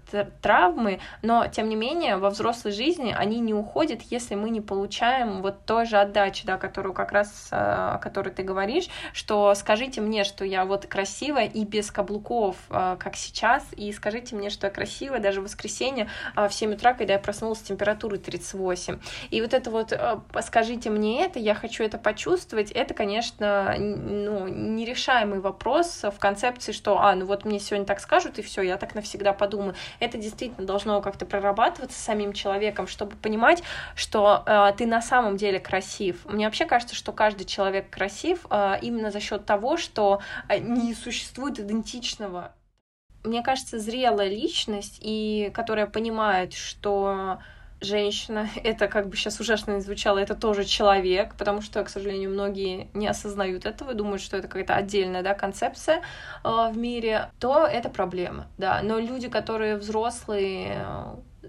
[0.40, 5.42] травмы, но тем не менее во взрослой жизни они не уходят, если мы не получаем
[5.42, 10.00] вот той же отдачи, да, которую как раз, э, о которой ты говоришь, что скажите
[10.00, 14.66] мне, что я вот красивая и без каблуков, э, как сейчас, и скажите мне, что
[14.66, 18.98] я красивая даже в воскресенье в 7 утра, когда я проснулась с температурой 38.
[19.30, 19.92] И вот это вот
[20.42, 26.98] скажите мне это, я хочу это почувствовать, это, конечно, ну, нерешаемый вопрос в концепции, что,
[27.00, 29.74] а, ну вот мне сегодня так скажут, и все, я так навсегда подумаю.
[30.02, 33.62] Это действительно должно как-то прорабатываться самим человеком, чтобы понимать,
[33.94, 36.24] что э, ты на самом деле красив.
[36.24, 40.92] Мне вообще кажется, что каждый человек красив э, именно за счет того, что э, не
[40.94, 42.52] существует идентичного.
[43.22, 47.38] Мне кажется, зрелая личность, и которая понимает, что
[47.84, 52.88] женщина, это как бы сейчас ужасно звучало, это тоже человек, потому что, к сожалению, многие
[52.94, 56.02] не осознают этого, думают, что это какая-то отдельная да, концепция
[56.44, 58.80] э, в мире, то это проблема, да.
[58.82, 60.84] Но люди, которые взрослые,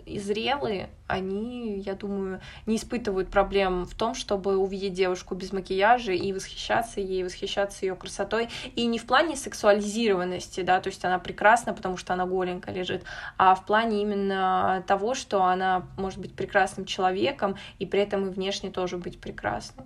[0.06, 6.12] и зрелые, они, я думаю, не испытывают проблем в том, чтобы увидеть девушку без макияжа
[6.12, 8.50] и восхищаться ей, восхищаться ее красотой.
[8.76, 13.04] И не в плане сексуализированности, да, то есть она прекрасна, потому что она голенькая лежит,
[13.38, 18.32] а в плане именно того, что она может быть прекрасным человеком и при этом и
[18.32, 19.86] внешне тоже быть прекрасной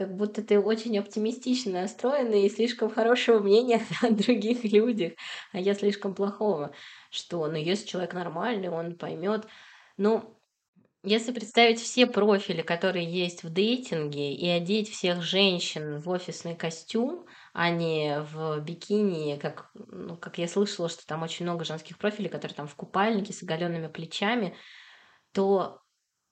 [0.00, 5.12] как будто ты очень оптимистично настроена и слишком хорошего мнения о других людях,
[5.52, 6.74] а я слишком плохого,
[7.10, 9.46] что, ну, если человек нормальный, он поймет.
[9.98, 10.40] Ну,
[11.02, 17.26] если представить все профили, которые есть в дейтинге, и одеть всех женщин в офисный костюм,
[17.52, 22.30] а не в бикини, как, ну, как я слышала, что там очень много женских профилей,
[22.30, 24.56] которые там в купальнике с оголенными плечами,
[25.34, 25.82] то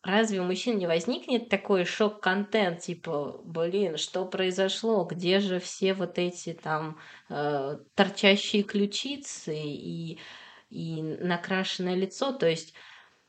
[0.05, 6.19] Разве у мужчин не возникнет такой шок-контент, типа, блин, что произошло, где же все вот
[6.19, 10.21] эти там э, торчащие ключицы и,
[10.71, 12.75] и накрашенное лицо, то есть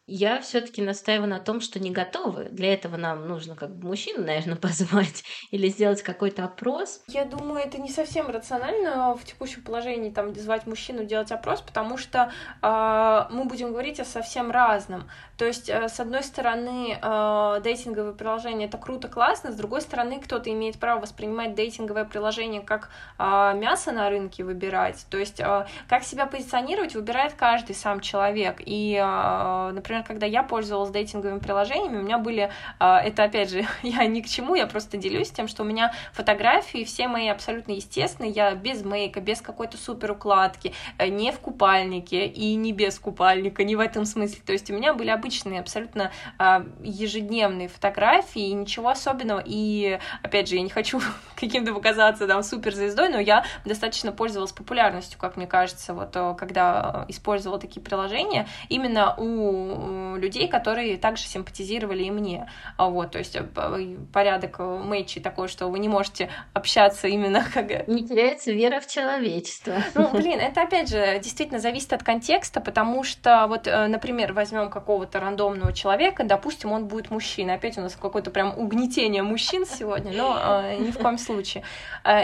[0.10, 2.45] я все-таки настаиваю на том, что не готовы.
[2.45, 7.02] Для этого нам нужно как бы мужчин, наверное, позвать или сделать какой-то опрос.
[7.08, 11.98] Я думаю, это не совсем рационально в текущем положении там звать мужчину делать опрос, потому
[11.98, 15.10] что э, мы будем говорить о совсем разном.
[15.38, 20.19] То есть, э, с одной стороны, э, дейтинговое приложение это круто, классно, с другой стороны,
[20.19, 25.06] кто-то имеет право воспринимать дейтинговое приложение как э, мясо на рынке выбирать.
[25.10, 28.58] То есть, э, как себя позиционировать, выбирает каждый сам человек.
[28.65, 33.50] И, э, например, например, когда я пользовалась дейтинговыми приложениями, у меня были, а, это опять
[33.50, 37.28] же, я ни к чему, я просто делюсь тем, что у меня фотографии все мои
[37.28, 42.74] абсолютно естественные, я без мейка, без какой-то супер укладки, э, не в купальнике и не
[42.74, 44.42] без купальника, не в этом смысле.
[44.46, 49.42] То есть у меня были обычные, абсолютно а, ежедневные фотографии, и ничего особенного.
[49.46, 51.02] И, опять же, я не хочу
[51.36, 57.06] каким-то показаться там суперзвездой, но я достаточно пользовалась популярностью, как мне кажется, вот э, когда
[57.08, 62.49] использовала такие приложения, именно у людей, которые также симпатизировали и мне.
[62.78, 63.43] А вот, то есть э,
[64.13, 67.88] порядок э, мэйчи такой, что вы не можете общаться именно как...
[67.88, 69.75] Не теряется вера в человечество.
[69.95, 74.69] Ну, блин, это опять же действительно зависит от контекста, потому что вот, э, например, возьмем
[74.69, 77.56] какого-то рандомного человека, допустим, он будет мужчина.
[77.56, 81.63] Опять у нас какое-то прям угнетение мужчин сегодня, но э, ни в коем случае.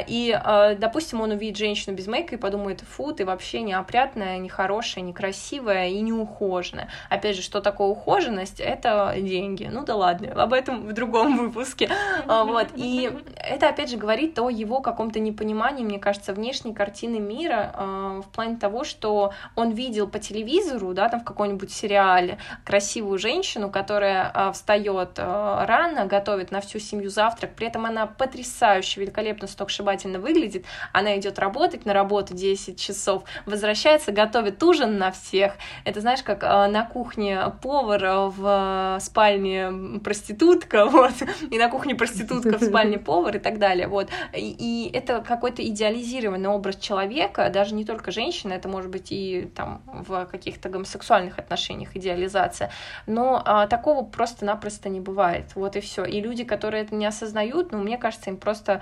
[0.07, 5.03] И, э, допустим, он увидит женщину без мейка и подумает, фу, ты вообще неопрятная, нехорошая,
[5.03, 6.89] некрасивая и неухоженная.
[7.09, 9.69] Опять же, что такое ухоженность, это деньги.
[9.71, 11.89] Ну да ладно, об этом в другом выпуске.
[12.27, 12.67] А, вот.
[12.75, 18.21] И это, опять же, говорит о его каком-то непонимании, мне кажется, внешней картины мира а,
[18.21, 23.69] в плане того, что он видел по телевизору, да, там в каком-нибудь сериале красивую женщину,
[23.69, 30.19] которая а, встает рано, готовит на всю семью завтрак, при этом она потрясающе, великолепно, стокшибательно
[30.19, 35.53] выглядит, она идет работать на работу 10 часов, возвращается, готовит ужин на всех.
[35.83, 41.13] Это, знаешь, как на кухне повар в спальне проститутка, вот,
[41.49, 44.09] и на кухне проститутка в спальне повар и так далее, вот.
[44.33, 49.49] И, и это какой-то идеализированный образ человека, даже не только женщины, это может быть и
[49.55, 52.71] там в каких-то гомосексуальных отношениях идеализация,
[53.05, 56.05] но а, такого просто-напросто не бывает, вот и все.
[56.05, 58.81] И люди, которые это не осознают, ну, мне кажется, им просто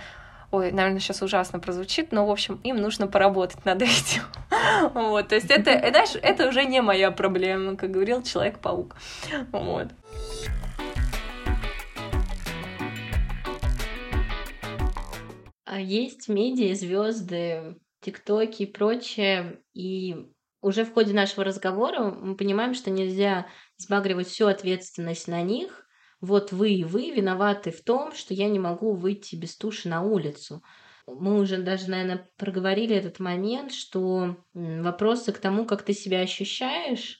[0.53, 4.21] ой, наверное, сейчас ужасно прозвучит, но, в общем, им нужно поработать над этим.
[4.93, 8.95] Вот, то есть это, э, знаешь, это уже не моя проблема, как говорил Человек-паук.
[9.51, 9.87] Вот.
[15.65, 20.27] А есть медиа, звезды, тиктоки и прочее, и
[20.61, 25.82] уже в ходе нашего разговора мы понимаем, что нельзя сбагривать всю ответственность на них,
[26.23, 30.03] вот вы и вы виноваты в том, что я не могу выйти без туши на
[30.03, 30.63] улицу.
[31.05, 37.19] Мы уже даже, наверное, проговорили этот момент, что вопросы к тому, как ты себя ощущаешь,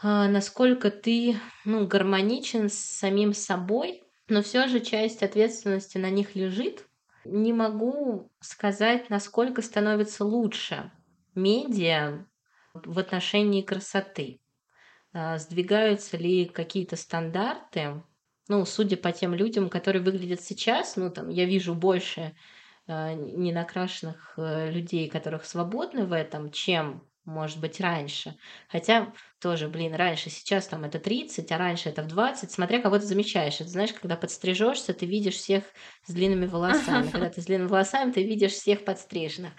[0.00, 6.36] а, насколько ты ну, гармоничен с самим собой, но все же часть ответственности на них
[6.36, 6.86] лежит.
[7.24, 10.92] Не могу сказать, насколько становится лучше
[11.34, 12.24] медиа
[12.74, 14.38] в отношении красоты.
[15.12, 18.04] А, сдвигаются ли какие-то стандарты?
[18.48, 22.36] Ну, судя по тем людям, которые выглядят сейчас, ну, там, я вижу больше
[22.86, 28.36] э, ненакрашенных э, людей, которых свободны в этом, чем может быть, раньше.
[28.68, 32.98] Хотя тоже, блин, раньше, сейчас там это 30, а раньше это в 20, смотря кого
[32.98, 33.60] ты замечаешь.
[33.60, 35.64] Это знаешь, когда подстрижешься, ты видишь всех
[36.04, 37.10] с длинными волосами.
[37.10, 39.52] Когда ты с длинными волосами, ты видишь всех подстриженных.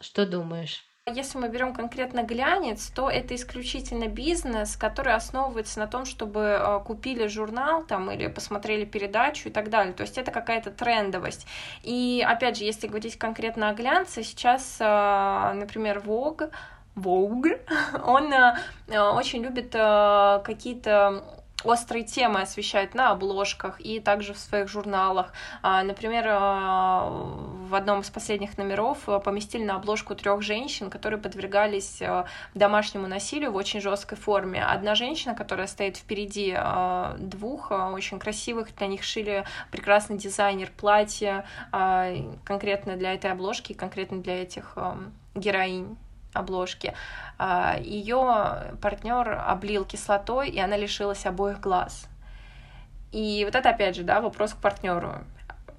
[0.00, 0.87] Что думаешь?
[1.14, 6.80] Если мы берем конкретно глянец, то это исключительно бизнес, который основывается на том, чтобы э,
[6.84, 9.92] купили журнал там или посмотрели передачу и так далее.
[9.92, 11.46] То есть это какая-то трендовость.
[11.82, 16.50] И опять же, если говорить конкретно о глянце, сейчас, э, например, Vogue
[16.96, 17.60] Vogue,
[18.04, 25.32] он э, очень любит какие-то острые темы освещать на обложках и также в своих журналах.
[25.62, 32.02] А, например, э, в одном из последних номеров поместили на обложку трех женщин, которые подвергались
[32.54, 34.64] домашнему насилию в очень жесткой форме.
[34.64, 36.56] Одна женщина, которая стоит впереди
[37.18, 41.44] двух, очень красивых, для них шили прекрасный дизайнер платья
[42.44, 44.76] конкретно для этой обложки, конкретно для этих
[45.34, 45.96] героинь
[46.38, 46.94] обложки,
[47.38, 52.08] а, ее партнер облил кислотой, и она лишилась обоих глаз.
[53.12, 55.14] И вот это, опять же, да, вопрос к партнеру.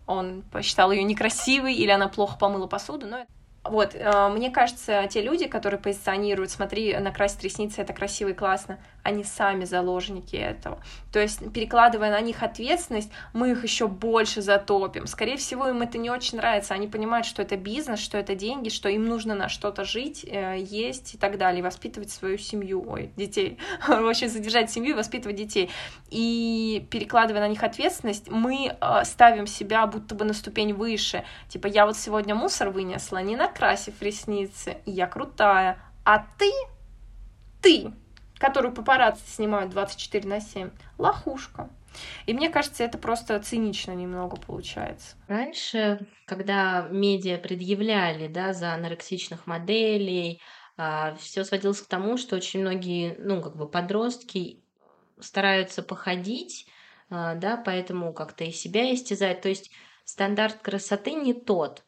[0.07, 3.25] Он посчитал ее некрасивой, или она плохо помыла посуду, но
[3.63, 8.79] вот, э, мне кажется, те люди, которые позиционируют, смотри, накрасить ресницы, это красиво и классно,
[9.03, 10.79] они сами заложники этого.
[11.11, 15.07] То есть, перекладывая на них ответственность, мы их еще больше затопим.
[15.07, 16.73] Скорее всего, им это не очень нравится.
[16.73, 20.57] Они понимают, что это бизнес, что это деньги, что им нужно на что-то жить, э,
[20.59, 23.57] есть и так далее, воспитывать свою семью, ой, детей.
[23.87, 25.69] В общем, содержать семью и воспитывать детей.
[26.09, 31.23] И перекладывая на них ответственность, мы э, ставим себя будто бы на ступень выше.
[31.49, 35.79] Типа, я вот сегодня мусор вынесла, не накрасив ресницы, я крутая.
[36.05, 36.49] А ты,
[37.61, 37.93] ты
[38.37, 41.69] которую папарацци снимают 24 на 7, лохушка.
[42.25, 45.17] И мне кажется, это просто цинично немного получается.
[45.27, 50.41] Раньше, когда медиа предъявляли да, за анорексичных моделей,
[50.77, 54.63] а, все сводилось к тому, что очень многие, ну, как бы подростки
[55.19, 56.65] стараются походить,
[57.09, 59.41] а, да, поэтому как-то и себя истязать.
[59.41, 59.69] То есть
[60.05, 61.83] стандарт красоты не тот.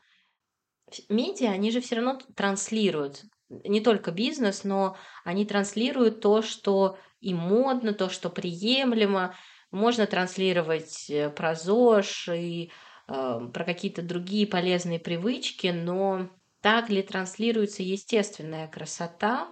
[1.10, 7.34] Медиа, они же все равно транслируют не только бизнес, но они транслируют то, что и
[7.34, 9.36] модно, то, что приемлемо.
[9.71, 12.71] Можно транслировать э, про ЗОЖ и
[13.08, 16.30] э, про какие-то другие полезные привычки, но
[16.62, 19.49] так ли транслируется естественная красота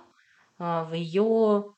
[0.58, 1.73] э, в ее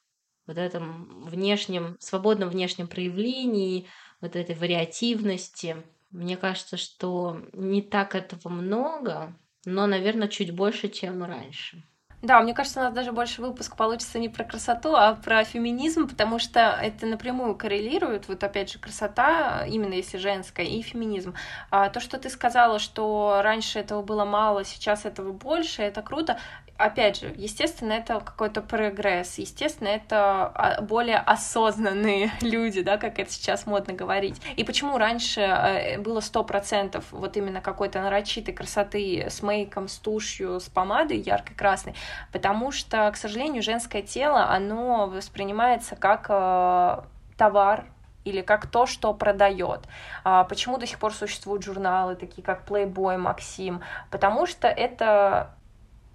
[0.47, 3.87] вот этом внешнем, свободном внешнем проявлении,
[4.21, 5.77] вот этой вариативности.
[6.09, 11.83] Мне кажется, что не так этого много, но, наверное, чуть больше, чем раньше.
[12.21, 16.07] Да, мне кажется, у нас даже больше выпуск получится не про красоту, а про феминизм,
[16.07, 21.33] потому что это напрямую коррелирует, вот опять же, красота, именно если женская, и феминизм.
[21.71, 26.37] А то, что ты сказала, что раньше этого было мало, сейчас этого больше, это круто
[26.81, 33.31] опять же, естественно, это какой-то прогресс, естественно, это а, более осознанные люди, да, как это
[33.31, 34.41] сейчас модно говорить.
[34.55, 39.97] И почему раньше э, было сто процентов вот именно какой-то нарочитой красоты с мейком, с
[39.97, 41.95] тушью, с помадой яркой красной?
[42.31, 47.01] Потому что, к сожалению, женское тело, оно воспринимается как э,
[47.37, 47.85] товар,
[48.23, 49.81] или как то, что продает.
[50.23, 53.81] А почему до сих пор существуют журналы, такие как Playboy, Максим?
[54.09, 55.55] Потому что это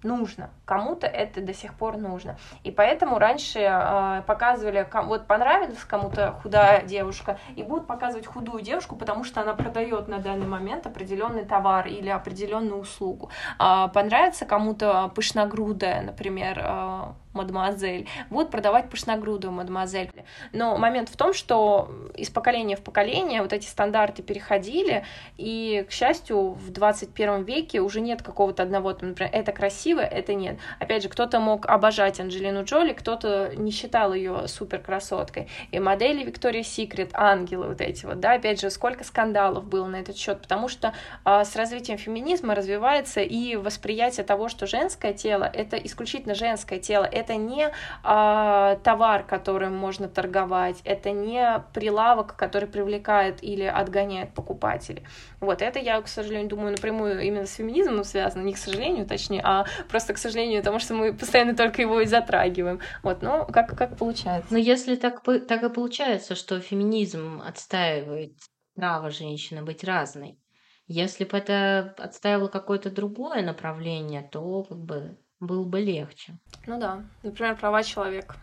[0.03, 0.49] нужно.
[0.65, 2.37] Кому-то это до сих пор нужно.
[2.63, 8.95] И поэтому раньше э, показывали, вот понравилась кому-то худая девушка, и будут показывать худую девушку,
[8.95, 13.29] потому что она продает на данный момент определенный товар или определенную услугу.
[13.59, 17.03] Э, понравится кому-то пышногрудая, например, э,
[17.37, 20.11] мадемуазель, будут продавать пышногрудую мадемуазель.
[20.51, 25.05] Но момент в том, что из поколения в поколение вот эти стандарты переходили,
[25.37, 30.33] и, к счастью, в 21 веке уже нет какого-то одного, там, например, это красиво, это
[30.33, 30.57] нет.
[30.79, 35.47] Опять же, кто-то мог обожать Анджелину Джоли, кто-то не считал ее супер красоткой.
[35.71, 39.97] И модели Виктория Секрет, ангелы вот эти вот, да, опять же, сколько скандалов было на
[39.97, 45.49] этот счет, потому что а, с развитием феминизма развивается и восприятие того, что женское тело—
[45.53, 52.35] это исключительно женское тело, это это не э, товар, которым можно торговать, это не прилавок,
[52.35, 55.05] который привлекает или отгоняет покупателей.
[55.41, 59.41] Вот это я, к сожалению, думаю, напрямую именно с феминизмом связано, не к сожалению, точнее,
[59.43, 62.79] а просто к сожалению, потому что мы постоянно только его и затрагиваем.
[63.03, 64.47] Вот, но как, как получается.
[64.51, 68.33] Но если так, так и получается, что феминизм отстаивает
[68.75, 70.39] право женщины быть разной,
[70.87, 76.37] если бы это отстаивало какое-то другое направление, то как бы было бы легче.
[76.65, 78.35] Ну да, например, права человека.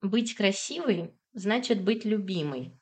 [0.00, 2.72] Быть красивой значит быть любимой.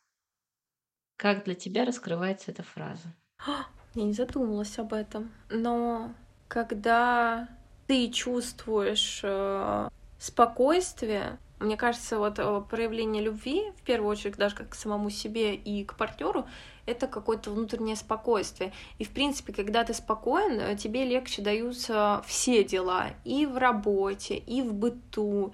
[1.16, 3.14] Как для тебя раскрывается эта фраза?
[3.94, 5.30] Я не задумывалась об этом.
[5.48, 6.14] Но
[6.48, 7.48] когда
[7.86, 14.70] ты чувствуешь э, спокойствие, мне кажется, вот э, проявление любви, в первую очередь, даже как
[14.70, 16.46] к самому себе и к партнеру,
[16.90, 18.72] это какое-то внутреннее спокойствие.
[18.98, 24.36] И, в принципе, когда ты спокоен, э, тебе легче даются все дела и в работе,
[24.36, 25.52] и в быту,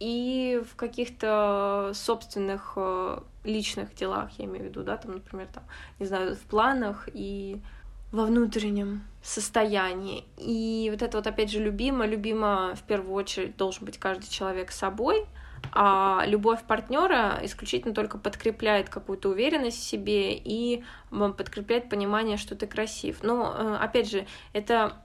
[0.00, 5.64] и в каких-то собственных э, личных делах, я имею в виду, да, там, например, там,
[5.98, 7.60] не знаю, в планах и
[8.12, 10.24] во внутреннем состоянии.
[10.36, 12.06] И вот это вот, опять же, любимо.
[12.06, 15.26] Любимо, в первую очередь, должен быть каждый человек собой—
[15.72, 22.66] а любовь партнера исключительно только подкрепляет какую-то уверенность в себе и подкрепляет понимание, что ты
[22.66, 23.22] красив.
[23.22, 24.96] Но, э, опять же, это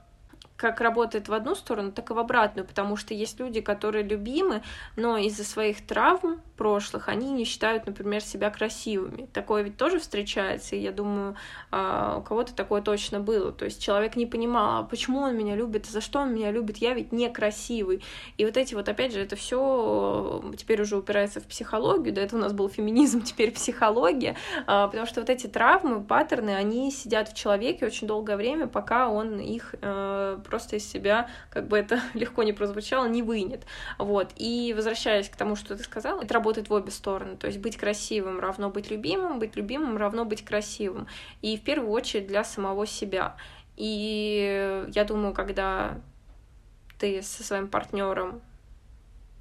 [0.60, 4.62] как работает в одну сторону, так и в обратную, потому что есть люди, которые любимы,
[4.94, 9.26] но из-за своих травм прошлых они не считают, например, себя красивыми.
[9.32, 11.34] Такое ведь тоже встречается, и я думаю,
[11.70, 13.50] а, у кого-то такое точно было.
[13.50, 16.76] То есть человек не понимал, а почему он меня любит, за что он меня любит,
[16.76, 18.02] я ведь некрасивый.
[18.36, 22.38] И вот эти вот, опять же, это все теперь уже упирается в психологию, до этого
[22.38, 24.36] у нас был феминизм, теперь психология,
[24.66, 29.08] а, потому что вот эти травмы, паттерны, они сидят в человеке очень долгое время, пока
[29.08, 33.64] он их э, просто из себя, как бы это легко не прозвучало, не вынет.
[33.98, 34.32] Вот.
[34.36, 37.36] И возвращаясь к тому, что ты сказала, это работает в обе стороны.
[37.36, 41.06] То есть быть красивым равно быть любимым, быть любимым равно быть красивым.
[41.40, 43.36] И в первую очередь для самого себя.
[43.76, 45.98] И я думаю, когда
[46.98, 48.42] ты со своим партнером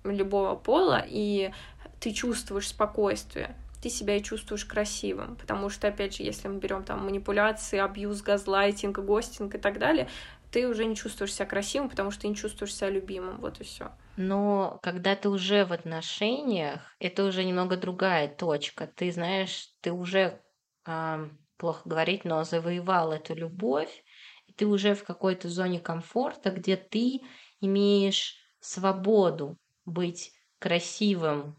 [0.05, 1.51] любого пола, и
[1.99, 5.35] ты чувствуешь спокойствие, ты себя и чувствуешь красивым.
[5.35, 10.07] Потому что, опять же, если мы берем там манипуляции, абьюз, газлайтинг, гостинг и так далее,
[10.51, 13.39] ты уже не чувствуешь себя красивым, потому что ты не чувствуешь себя любимым.
[13.39, 13.91] Вот и все.
[14.17, 18.87] Но когда ты уже в отношениях, это уже немного другая точка.
[18.87, 20.41] Ты знаешь, ты уже
[20.85, 24.03] э, плохо говорить, но завоевал эту любовь,
[24.47, 27.21] и ты уже в какой-то зоне комфорта, где ты
[27.61, 31.57] имеешь свободу быть красивым,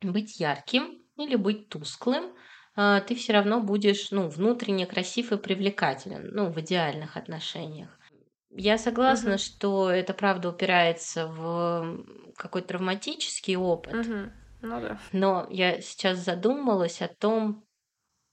[0.00, 2.32] быть ярким или быть тусклым,
[2.76, 7.98] а, ты все равно будешь ну, внутренне красив и привлекателен, ну, в идеальных отношениях.
[8.56, 9.38] Я согласна, Мгм.
[9.38, 12.04] что это правда упирается в
[12.36, 14.32] какой-то травматический опыт, Мгм.
[14.62, 14.98] Ну да.
[15.12, 17.66] но я сейчас задумалась о том,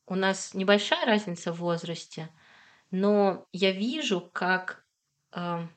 [0.07, 2.30] у нас небольшая разница в возрасте,
[2.91, 4.86] но я вижу, как
[5.36, 5.68] э,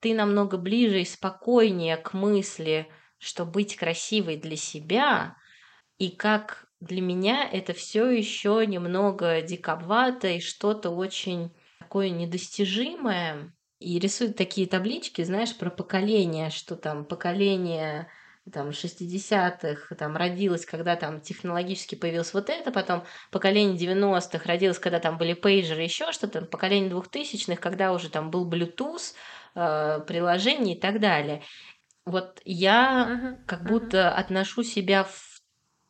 [0.00, 5.36] ты намного ближе и спокойнее к мысли, что быть красивой для себя,
[5.98, 13.98] и как для меня это все еще немного диковато и что-то очень такое недостижимое и
[13.98, 18.08] рисуют такие таблички, знаешь, про поколение, что там поколение
[18.52, 24.98] там 60-х там родилось, когда там технологически появилось вот это, потом поколение 90-х родилось, когда
[24.98, 29.14] там были пейджеры, еще что-то, поколение 2000-х, когда уже там был Bluetooth,
[29.54, 31.42] э, приложение и так далее.
[32.04, 33.38] Вот я Мгм.
[33.46, 33.68] как Мгм.
[33.68, 35.40] будто отношу себя в,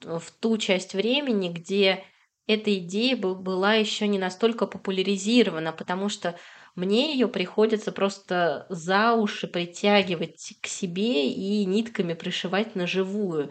[0.03, 2.05] в ту часть времени, где
[2.47, 6.37] эта идея был- была еще не настолько популяризирована, потому что
[6.75, 13.51] мне ее приходится просто за уши притягивать к себе и нитками пришивать на живую.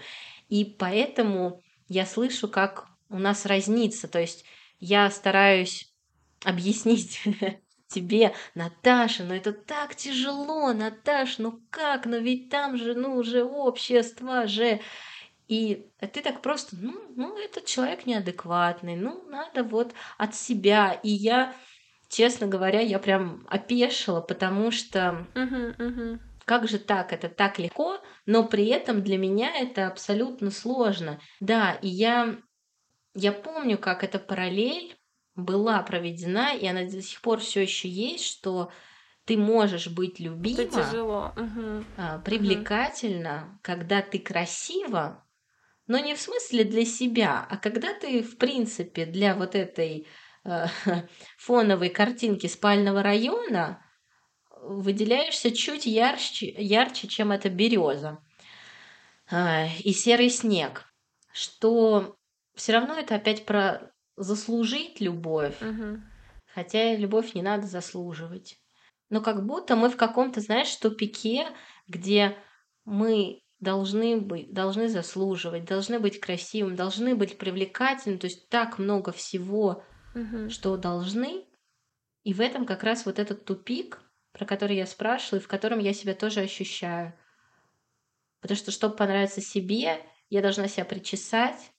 [0.50, 4.08] И поэтому я слышу, как у нас разнится.
[4.08, 4.46] То есть
[4.80, 5.94] я стараюсь
[6.44, 7.22] объяснить
[7.88, 13.44] тебе, Наташа, ну это так тяжело, Наташ, ну как, ну ведь там же, ну уже
[13.44, 14.80] общество же.
[15.48, 20.98] И ты так просто, ну, ну, этот человек неадекватный, ну, надо вот от себя.
[21.04, 21.54] И я
[22.12, 26.20] честно говоря, я прям опешила, потому что Мгм, мгм.
[26.46, 27.14] как же так?
[27.14, 31.20] Это так легко, но при этом для меня это абсолютно сложно.
[31.40, 32.38] Да, и я,
[33.16, 34.98] я помню, как эта параллель
[35.36, 38.72] была проведена, и она до сих пор все еще есть, что
[39.26, 41.32] ты можешь быть Это любима, тяжело.
[41.36, 41.86] Мгм.
[41.98, 45.26] а, привлекательна, когда ты красива,
[45.88, 50.08] но не в смысле для себя, а когда ты, в принципе, для вот этой
[50.46, 50.66] э,
[51.38, 53.84] фоновой картинки спального района
[54.62, 58.20] выделяешься чуть ярче, ярче чем эта береза
[59.32, 60.86] э, и серый снег,
[61.34, 62.16] что
[62.56, 66.02] все равно это опять про заслужить любовь, Угу.
[66.54, 68.58] хотя любовь не надо заслуживать.
[69.10, 71.48] Но как будто мы в каком-то, знаешь, тупике,
[71.88, 72.38] где
[72.86, 79.12] мы должны быть, должны заслуживать, должны быть красивым, должны быть привлекательным, то есть так много
[79.12, 79.84] всего,
[80.16, 80.50] Угу.
[80.50, 81.46] что должны.
[82.24, 84.02] И в этом как раз вот этот тупик,
[84.34, 87.18] про который я спрашивала, и в котором я себя тоже ощущаю.
[88.42, 91.72] Потому что, чтобы понравиться себе, я должна себя причесать,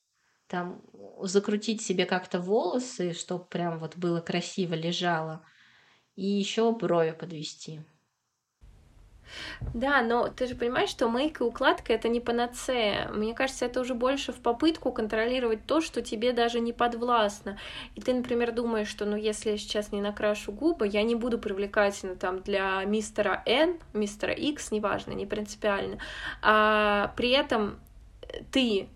[0.47, 0.83] там,
[1.23, 5.47] закрутить себе как-то волосы, чтобы прям вот было красиво, лежало,
[6.17, 7.83] и еще брови подвести.
[9.75, 13.09] Да, но ты же понимаешь, что мейк и укладка это не панацея.
[13.13, 17.59] Мне кажется, это уже больше в попытку контролировать то, что тебе даже не подвластно.
[17.95, 21.39] И ты, например, думаешь, что ну если я сейчас не накрашу губы, я не буду
[21.39, 25.99] привлекательна там для мистера N, мистера X, неважно, не принципиально.
[26.43, 27.79] А при этом
[28.51, 28.89] ты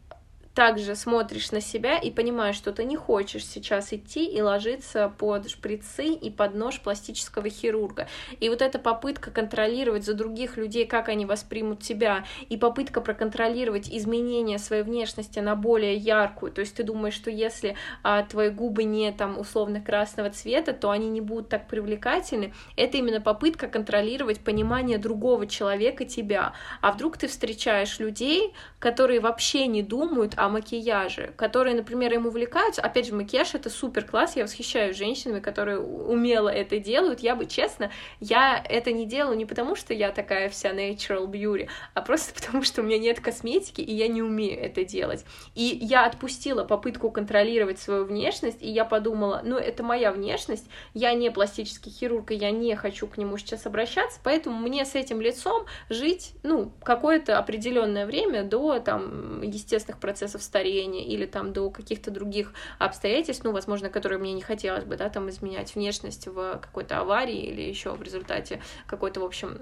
[0.57, 5.51] также смотришь на себя и понимаешь, что ты не хочешь сейчас идти и ложиться под
[5.51, 8.09] шприцы и под нож пластического хирурга.
[8.41, 13.91] И вот эта попытка контролировать за других людей, как они воспримут тебя, и попытка проконтролировать
[13.91, 16.51] изменения своей внешности на более яркую.
[16.51, 20.91] То есть ты думаешь, что если а, твои губы не там условно красного цвета, то
[20.91, 22.55] они не будут так привлекательны.
[22.77, 26.55] Это именно попытка контролировать понимание другого человека тебя.
[26.81, 32.83] А вдруг ты встречаешь людей, которые вообще не думают о макияже, которые, например, им увлекаются.
[32.83, 37.21] Опять же, макияж это супер класс, я восхищаюсь женщинами, которые умело это делают.
[37.21, 37.91] Я бы, честно,
[38.21, 42.63] я это не делаю не потому, что я такая вся natural beauty, а просто потому,
[42.63, 45.25] что у меня нет косметики, и я не умею это делать.
[45.55, 51.13] И я отпустила попытку контролировать свою внешность, и я подумала, ну, это моя внешность, я
[51.15, 55.21] не пластический хирург, и я не хочу к нему сейчас обращаться, поэтому мне с этим
[55.21, 62.11] лицом жить, ну, какое-то определенное время до, там, естественных процессов старения или там до каких-то
[62.11, 66.99] других обстоятельств, ну, возможно, которые мне не хотелось бы, да, там изменять внешность в какой-то
[66.99, 69.59] аварии или еще в результате какой-то, в общем,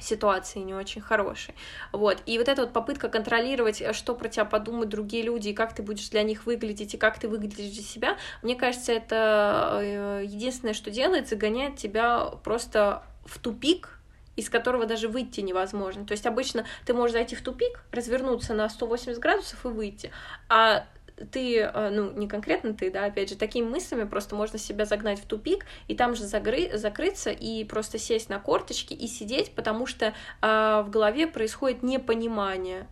[0.00, 1.54] ситуации не очень хорошей.
[1.92, 2.18] Вот.
[2.26, 5.82] И вот эта вот попытка контролировать, что про тебя подумают другие люди, и как ты
[5.82, 10.90] будешь для них выглядеть, и как ты выглядишь для себя, мне кажется, это единственное, что
[10.90, 13.99] делает, загоняет тебя просто в тупик,
[14.40, 16.04] из которого даже выйти невозможно.
[16.04, 20.10] То есть обычно ты можешь зайти в тупик, развернуться на 180 градусов и выйти.
[20.48, 20.86] А
[21.32, 25.26] ты, ну, не конкретно ты, да, опять же, такими мыслями просто можно себя загнать в
[25.26, 26.76] тупик и там же загры...
[26.78, 32.86] закрыться и просто сесть на корточки и сидеть, потому что э, в голове происходит непонимание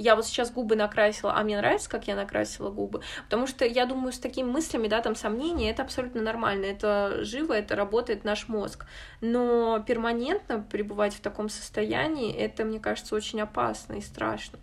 [0.00, 3.86] я вот сейчас губы накрасила, а мне нравится, как я накрасила губы, потому что я
[3.86, 8.48] думаю, с такими мыслями, да, там сомнения, это абсолютно нормально, это живо, это работает наш
[8.48, 8.86] мозг,
[9.20, 14.58] но перманентно пребывать в таком состоянии, это, мне кажется, очень опасно и страшно.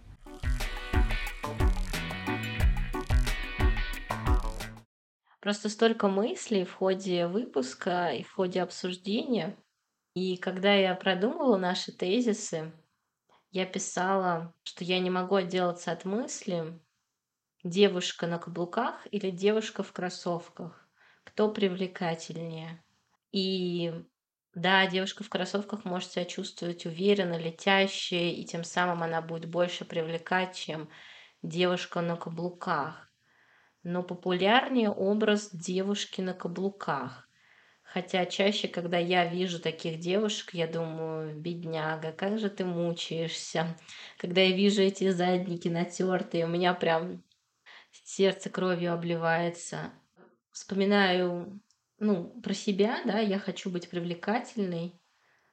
[5.40, 9.56] Просто столько мыслей в ходе выпуска и в ходе обсуждения.
[10.14, 12.74] И когда я продумывала наши тезисы,
[13.52, 16.80] я писала, что я не могу отделаться от мысли
[17.64, 20.88] девушка на каблуках или девушка в кроссовках.
[21.24, 22.84] Кто привлекательнее?
[23.32, 23.94] И
[24.54, 29.86] да, девушка в кроссовках может себя чувствовать уверенно, летящей, и тем самым она будет больше
[29.86, 30.90] привлекать, чем
[31.44, 33.12] девушка на каблуках.
[33.84, 37.27] Но популярнее образ девушки на каблуках.
[37.94, 43.78] Хотя чаще, когда я вижу таких девушек, я думаю, бедняга, как же ты мучаешься.
[44.18, 47.24] Когда я вижу эти задники натертые, у меня прям
[47.92, 49.94] сердце кровью обливается.
[50.52, 51.62] Вспоминаю,
[51.98, 55.00] ну, про себя, да, я хочу быть привлекательной,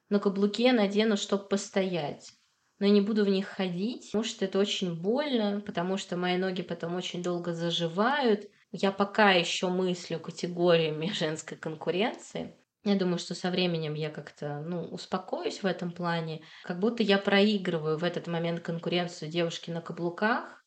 [0.09, 2.33] но каблуки я надену, чтобы постоять.
[2.79, 6.35] Но я не буду в них ходить, потому что это очень больно, потому что мои
[6.35, 12.55] ноги потом очень долго заживают, я пока еще мыслю категориями женской конкуренции.
[12.83, 16.43] Я думаю, что со временем я как-то ну, успокоюсь в этом плане.
[16.63, 20.63] Как будто я проигрываю в этот момент конкуренцию девушки на каблуках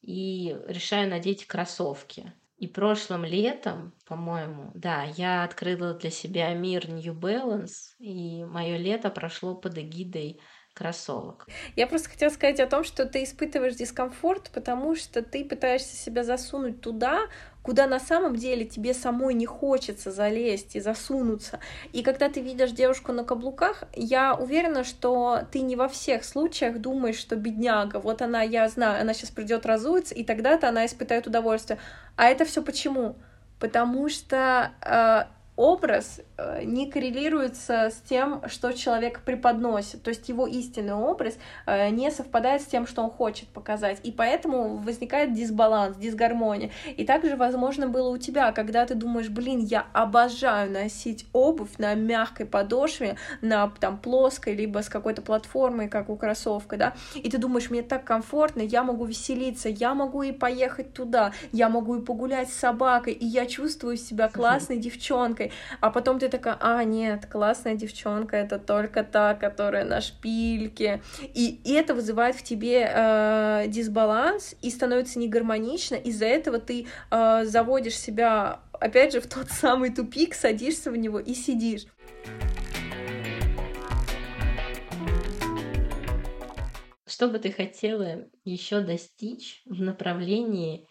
[0.00, 2.32] и решаю надеть кроссовки.
[2.56, 9.10] И прошлым летом, по-моему, да, я открыла для себя мир New Balance, и мое лето
[9.10, 10.40] прошло под эгидой
[10.78, 11.46] кроссовок.
[11.74, 16.22] Я просто хотела сказать о том, что ты испытываешь дискомфорт, потому что ты пытаешься себя
[16.22, 17.22] засунуть туда,
[17.62, 21.58] куда на самом деле тебе самой не хочется залезть и засунуться.
[21.92, 26.78] И когда ты видишь девушку на каблуках, я уверена, что ты не во всех случаях
[26.78, 31.26] думаешь, что бедняга, вот она, я знаю, она сейчас придет разуется, и тогда-то она испытает
[31.26, 31.80] удовольствие.
[32.16, 33.16] А это все почему?
[33.58, 35.24] потому что э,
[35.58, 40.02] образ э, не коррелируется с тем, что человек преподносит.
[40.02, 41.36] То есть его истинный образ
[41.66, 43.98] э, не совпадает с тем, что он хочет показать.
[44.04, 46.70] И поэтому возникает дисбаланс, дисгармония.
[46.96, 51.94] И также, возможно, было у тебя, когда ты думаешь, блин, я обожаю носить обувь на
[51.94, 57.38] мягкой подошве, на там плоской, либо с какой-то платформой, как у кроссовка, да, и ты
[57.38, 62.04] думаешь, мне так комфортно, я могу веселиться, я могу и поехать туда, я могу и
[62.04, 65.47] погулять с собакой, и я чувствую себя классной девчонкой,
[65.80, 71.60] а потом ты такая, а, нет, классная девчонка, это только та, которая на шпильке, и,
[71.64, 77.98] и это вызывает в тебе э, дисбаланс и становится негармонично, из-за этого ты э, заводишь
[77.98, 81.86] себя, опять же, в тот самый тупик, садишься в него и сидишь.
[87.06, 90.86] Что бы ты хотела еще достичь в направлении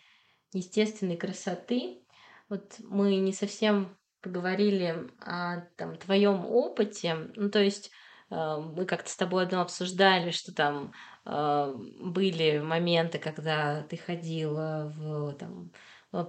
[0.51, 2.01] естественной красоты?
[2.49, 3.97] Вот мы не совсем
[4.27, 7.31] поговорили о там, твоем опыте.
[7.35, 7.91] Ну, то есть
[8.29, 10.91] э, мы как-то с тобой одно обсуждали, что там
[11.25, 15.71] э, были моменты, когда ты ходила в там,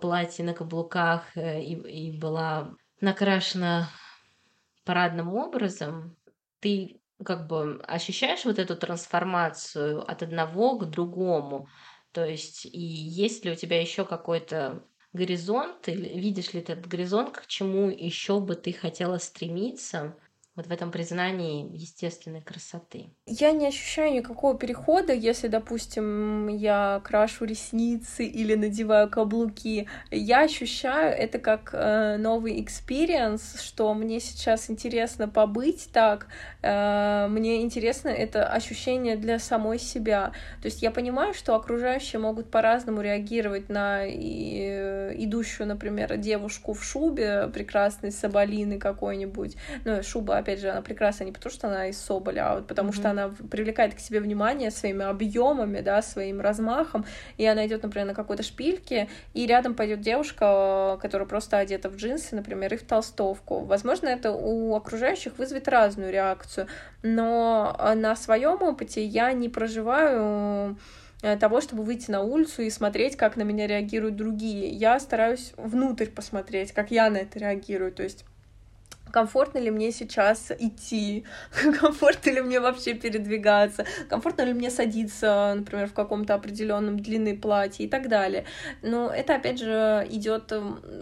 [0.01, 3.89] платье на каблуках э, и, и была накрашена
[4.85, 6.17] парадным образом.
[6.61, 11.69] Ты как бы ощущаешь вот эту трансформацию от одного к другому.
[12.13, 16.87] То есть, и есть ли у тебя еще какой-то горизонт, или видишь ли ты этот
[16.87, 20.17] горизонт, к чему еще бы ты хотела стремиться,
[20.59, 23.11] вот в этом признании естественной красоты?
[23.27, 29.89] Я не ощущаю никакого перехода, если, допустим, я крашу ресницы или надеваю каблуки.
[30.11, 36.27] Я ощущаю это как э, новый experience, что мне сейчас интересно побыть так,
[36.63, 40.33] э, мне интересно это ощущение для самой себя.
[40.61, 46.73] То есть я понимаю, что окружающие могут по-разному реагировать на и, э, идущую, например, девушку
[46.73, 51.89] в шубе прекрасной соболины какой-нибудь, ну, шуба, опять же, она прекрасна не потому, что она
[51.89, 52.95] из Соболя, а вот потому mm-hmm.
[52.95, 57.05] что она привлекает к себе внимание своими объемами, да, своим размахом,
[57.37, 61.97] и она идет, например, на какой-то шпильке, и рядом пойдет девушка, которая просто одета в
[61.97, 63.61] джинсы, например, и в толстовку.
[63.61, 66.67] Возможно, это у окружающих вызовет разную реакцию,
[67.03, 70.79] но на своем опыте я не проживаю
[71.23, 74.69] э, того, чтобы выйти на улицу и смотреть, как на меня реагируют другие.
[74.69, 77.93] Я стараюсь внутрь посмотреть, как я на это реагирую.
[77.93, 78.25] То есть
[79.11, 81.25] комфортно ли мне сейчас идти,
[81.81, 87.87] комфортно ли мне вообще передвигаться, комфортно ли мне садиться, например, в каком-то определенном длины платье
[87.87, 88.45] и так далее.
[88.83, 90.53] Но это, опять же, идет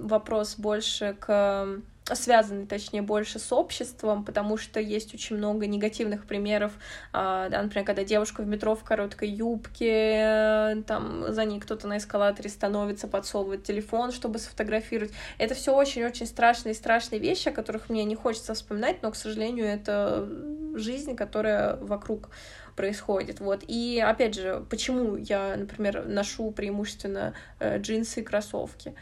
[0.00, 1.80] вопрос больше к
[2.14, 6.72] связаны, точнее, больше с обществом, потому что есть очень много негативных примеров,
[7.12, 11.98] а, да, например, когда девушка в метро в короткой юбке, там за ней кто-то на
[11.98, 15.12] эскалаторе становится, подсовывает телефон, чтобы сфотографировать.
[15.38, 19.66] Это все очень-очень страшные страшные вещи, о которых мне не хочется вспоминать, но, к сожалению,
[19.66, 20.28] это
[20.76, 22.28] жизнь, которая вокруг
[22.76, 23.40] происходит.
[23.40, 23.64] Вот.
[23.66, 28.94] И опять же, почему я, например, ношу преимущественно э, джинсы и кроссовки?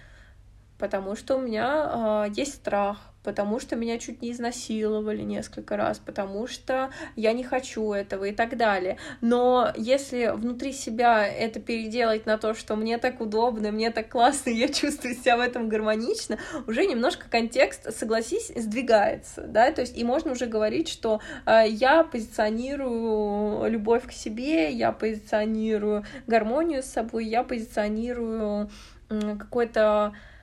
[0.79, 5.99] Потому что у меня э, есть страх, потому что меня чуть не изнасиловали несколько раз,
[5.99, 8.99] потому что я не хочу этого и так далее.
[9.23, 14.51] Но если внутри себя это переделать на то, что мне так удобно, мне так классно,
[14.51, 20.05] я чувствую себя в этом гармонично, уже немножко контекст, согласись, сдвигается, да, то есть и
[20.05, 27.25] можно уже говорить, что э, я позиционирую любовь к себе, я позиционирую гармонию с собой,
[27.25, 28.71] я позиционирую
[29.09, 30.34] э, какой-то э,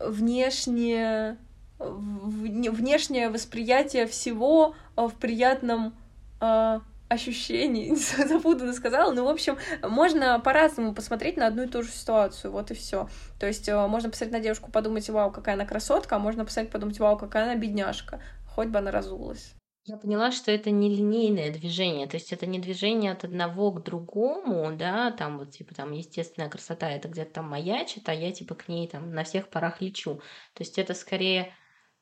[0.00, 1.36] внешнее,
[1.78, 5.94] внешнее восприятие всего а, в приятном
[6.40, 7.94] э, ощущении.
[8.28, 9.12] Запутанно сказала.
[9.12, 12.50] Ну, в общем, можно по-разному посмотреть на одну и ту же ситуацию.
[12.52, 13.08] Вот и все.
[13.38, 16.98] То есть можно посмотреть на девушку, подумать, вау, какая она красотка, а можно посмотреть, подумать,
[16.98, 18.20] вау, какая она бедняжка.
[18.54, 19.54] Хоть бы она разулась.
[19.84, 23.82] Я поняла, что это не линейное движение, то есть это не движение от одного к
[23.82, 28.54] другому, да, там вот типа там естественная красота, это где-то там маячит, а я типа
[28.54, 30.16] к ней там на всех парах лечу.
[30.52, 31.54] То есть это скорее,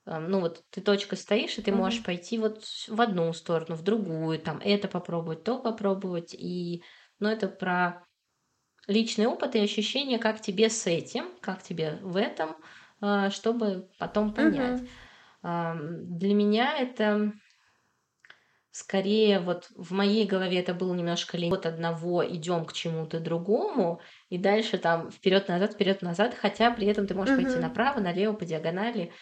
[0.07, 3.83] эм, ну вот ты точка стоишь, и ты можешь пойти вот в одну сторону, в
[3.83, 6.83] другую, там это попробовать, то попробовать, и,
[7.21, 8.07] ну это про
[8.89, 12.57] личный опыт и ощущение, как тебе с этим, как тебе в этом,
[13.03, 14.81] э, чтобы потом понять.
[14.81, 14.89] Угу.
[15.43, 17.33] Для меня это
[18.71, 24.39] скорее вот в моей голове это было немножко от одного идем к чему-то другому, и
[24.39, 27.45] дальше там вперед назад вперед назад хотя при этом ты можешь угу.
[27.45, 29.13] пойти направо, налево, по диагонали.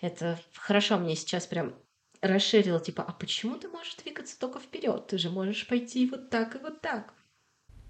[0.00, 1.74] Это хорошо мне сейчас прям
[2.22, 5.06] расширило, типа, а почему ты можешь двигаться только вперед?
[5.06, 7.14] Ты же можешь пойти вот так и вот так.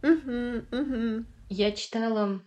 [0.03, 1.25] Угу, угу.
[1.49, 2.43] Я читала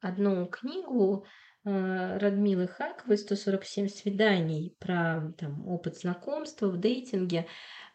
[0.00, 1.26] одну книгу
[1.64, 7.46] Радмилы Хаковой «147 свиданий» про там, опыт знакомства в дейтинге.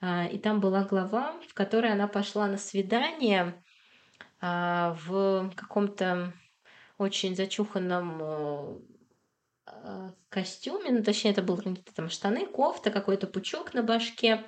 [0.02, 3.64] А, и там была глава, в которой она пошла на свидание
[4.40, 6.34] а, в каком-то
[6.98, 8.80] очень зачуханном э,
[9.66, 14.46] а, костюме, ну, точнее, это были какие-то там штаны, кофта, какой-то пучок на башке.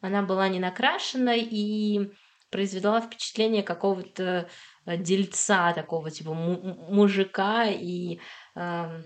[0.00, 2.10] Она была не накрашена и
[2.50, 4.48] произвела впечатление какого-то
[4.86, 8.18] э, дельца, такого типа мужика, и э,
[8.54, 9.02] для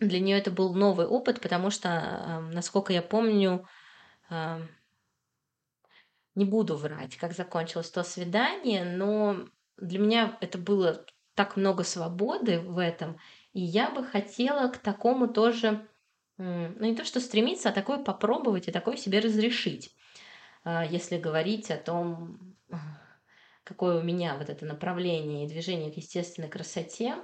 [0.00, 3.66] нее это был новый опыт, потому что, насколько я помню,
[6.34, 11.04] не буду врать, как закончилось то свидание, но для меня это было
[11.34, 13.18] так много свободы в этом,
[13.52, 15.88] и я бы хотела к такому тоже,
[16.36, 19.94] ну не то что стремиться, а такое попробовать и такое себе разрешить.
[20.64, 22.56] А, если говорить о том,
[23.64, 27.16] какое у меня вот это направление и движение к естественной красоте.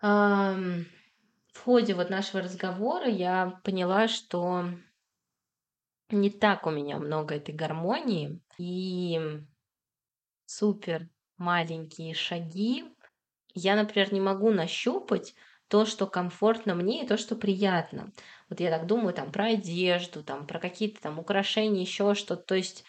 [0.00, 4.66] В ходе вот нашего разговора я поняла, что
[6.10, 9.20] не так у меня много этой гармонии и
[10.46, 12.84] супер маленькие шаги
[13.54, 15.34] я, например, не могу нащупать
[15.68, 18.12] то, что комфортно мне и то, что приятно.
[18.48, 22.42] Вот я так думаю там про одежду, там про какие-то там украшения, еще что-то.
[22.42, 22.84] То есть,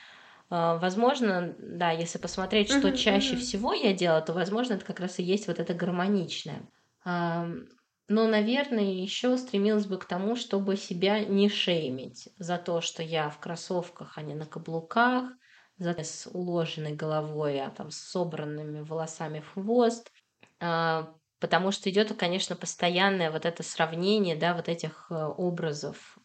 [0.50, 3.40] э, возможно, да, если посмотреть, что uh-huh, чаще uh-huh.
[3.40, 6.64] всего я делаю, то, возможно, это как раз и есть вот это гармоничное.
[7.04, 13.30] Но, наверное, еще стремилась бы к тому, чтобы себя не шеймить за то, что я
[13.30, 15.32] в кроссовках, а не на каблуках,
[15.78, 20.12] за с уложенной головой, а там с собранными волосами в хвост,
[20.60, 26.18] а, потому что идет, конечно, постоянное вот это сравнение, да, вот этих э, образов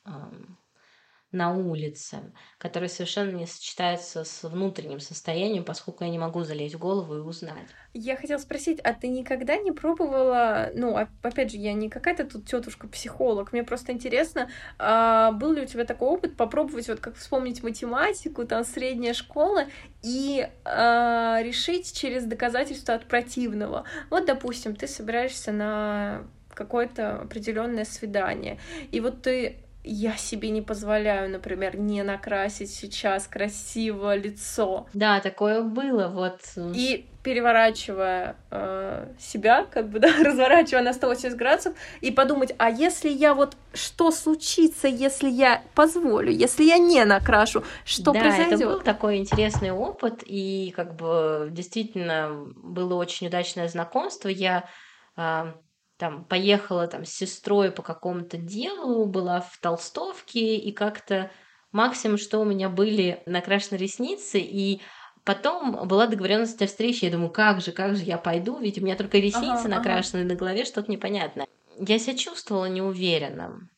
[1.32, 6.78] на улице, которые совершенно не сочетаются с внутренним состоянием, поскольку я не могу залезть в
[6.78, 7.66] голову и узнать.
[7.92, 12.46] Я хотела спросить, а ты никогда не пробовала, ну, опять же, я не какая-то тут
[12.46, 14.48] тетушка-психолог, мне просто интересно,
[14.78, 19.64] а был ли у тебя такой опыт попробовать, вот как вспомнить математику, там, средняя школа,
[20.02, 23.84] и а, решить через доказательство от противного.
[24.10, 26.24] Вот, допустим, ты собираешься на
[26.54, 28.58] какое-то определенное свидание,
[28.90, 34.86] и вот ты я себе не позволяю, например, не накрасить сейчас красиво лицо.
[34.92, 36.40] Да, такое было, вот.
[36.74, 43.08] И переворачивая э, себя, как бы, да, разворачивая на 180 градусов, и подумать, а если
[43.08, 48.52] я вот, что случится, если я позволю, если я не накрашу, что да, произойдет?
[48.52, 54.28] это был такой интересный опыт, и как бы действительно было очень удачное знакомство.
[54.28, 54.68] Я
[55.16, 55.52] э,
[55.96, 61.30] там поехала там с сестрой по какому-то делу, была в толстовке, и как-то
[61.72, 64.80] максимум, что у меня были накрашены ресницы, и
[65.24, 67.06] потом была договоренность о встрече.
[67.06, 70.20] Я думаю, как же, как же я пойду, ведь у меня только ресницы ага, накрашены
[70.20, 70.28] ага.
[70.28, 71.46] на голове, что-то непонятное.
[71.78, 73.68] Я себя чувствовала неуверенно.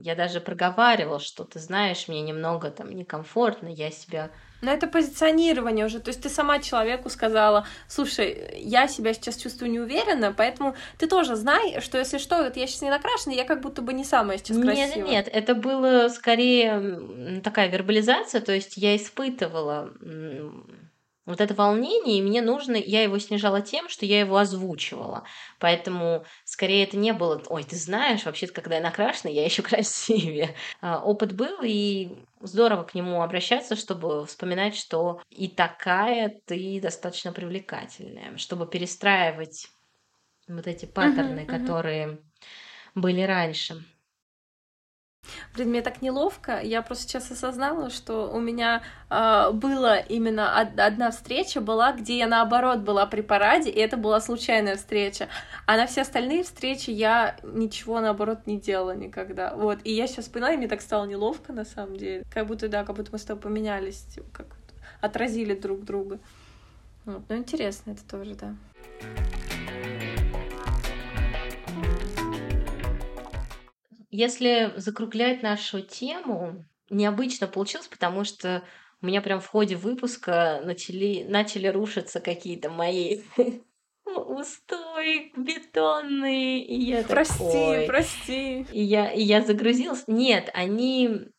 [0.00, 4.30] Я даже проговаривала, что ты знаешь, мне немного там некомфортно, я себя
[4.64, 6.00] но это позиционирование уже.
[6.00, 11.36] То есть ты сама человеку сказала, слушай, я себя сейчас чувствую неуверенно, поэтому ты тоже
[11.36, 14.38] знай, что если что, вот я сейчас не накрашена, я как будто бы не самая
[14.38, 14.96] сейчас красивая.
[14.96, 19.92] Нет, нет, это было скорее такая вербализация, то есть я испытывала
[21.26, 25.24] вот это волнение, и мне нужно, я его снижала тем, что я его озвучивала.
[25.58, 30.54] Поэтому скорее это не было, ой, ты знаешь, вообще-то, когда я накрашена, я еще красивее.
[30.80, 37.32] А, опыт был, и здорово к нему обращаться, чтобы вспоминать, что и такая ты достаточно
[37.32, 39.68] привлекательная, чтобы перестраивать
[40.46, 41.60] вот эти паттерны, uh-huh, uh-huh.
[41.60, 42.18] которые
[42.94, 43.82] были раньше.
[45.54, 46.60] Блин, мне так неловко.
[46.60, 52.18] Я просто сейчас осознала, что у меня э, была именно од- одна встреча была, где
[52.18, 55.28] я наоборот была при параде, и это была случайная встреча.
[55.66, 59.54] А на все остальные встречи я ничего наоборот не делала никогда.
[59.54, 59.78] Вот.
[59.84, 62.24] И я сейчас поняла, и мне так стало неловко на самом деле.
[62.32, 64.46] Как будто, да, как будто мы с тобой поменялись, как
[65.00, 66.18] отразили друг друга.
[67.04, 67.22] Вот.
[67.28, 68.54] Ну, интересно это тоже, да.
[74.16, 78.62] Если закруглять нашу тему, необычно получилось, потому что
[79.02, 83.22] у меня прям в ходе выпуска начали, начали рушиться какие-то мои
[84.06, 86.64] устои бетонные.
[86.64, 87.86] И я прости, такой...
[87.86, 88.66] прости.
[88.70, 90.04] И я, и я загрузилась.
[90.06, 91.32] Нет, они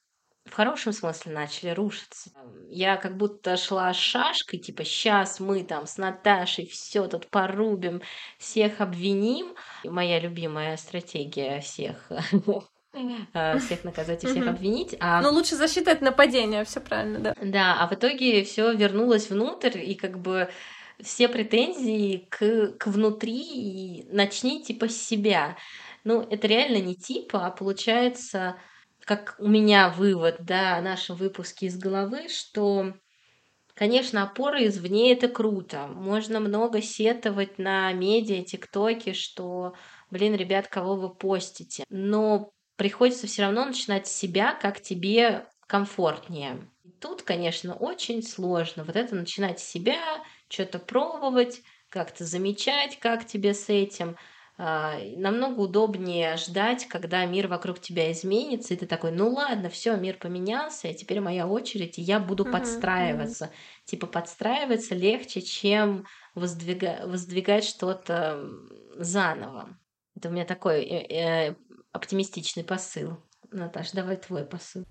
[0.45, 2.29] в хорошем смысле начали рушиться.
[2.69, 8.01] Я как будто шла шашкой, типа, сейчас мы там с Наташей все тут порубим,
[8.37, 9.55] всех обвиним.
[9.83, 12.11] Моя любимая стратегия всех
[13.33, 14.95] э, всех наказать и всех обвинить.
[14.99, 15.21] А...
[15.21, 17.33] Ну, лучше защита от нападения, все правильно, да.
[17.41, 20.49] Да, а в итоге все вернулось внутрь, и как бы
[21.01, 25.57] все претензии к, к внутри и начни типа с себя.
[26.03, 28.57] Ну, это реально не типа, а получается,
[29.05, 32.93] как у меня вывод, да, о нашем выпуске из головы, что
[33.73, 35.87] Конечно, опоры извне это круто.
[35.87, 39.73] Можно много сетовать на медиа, тиктоке, что,
[40.09, 41.83] блин, ребят, кого вы постите.
[41.89, 46.69] Но приходится все равно начинать с себя, как тебе комфортнее.
[47.01, 53.53] Тут, конечно, очень сложно вот это начинать с себя, что-то пробовать, как-то замечать, как тебе
[53.53, 54.15] с этим.
[54.57, 59.97] А, намного удобнее ждать, когда мир вокруг тебя изменится, и ты такой, ну ладно, все,
[59.97, 63.45] мир поменялся, и теперь моя очередь, и я буду uh-huh, подстраиваться.
[63.45, 63.85] Uh-huh.
[63.85, 68.49] Типа подстраиваться легче, чем воздвига- воздвигать что-то
[68.95, 69.77] заново.
[70.15, 71.55] Это у меня такой э- э-
[71.91, 73.17] оптимистичный посыл.
[73.51, 74.85] Наташ, давай твой посыл.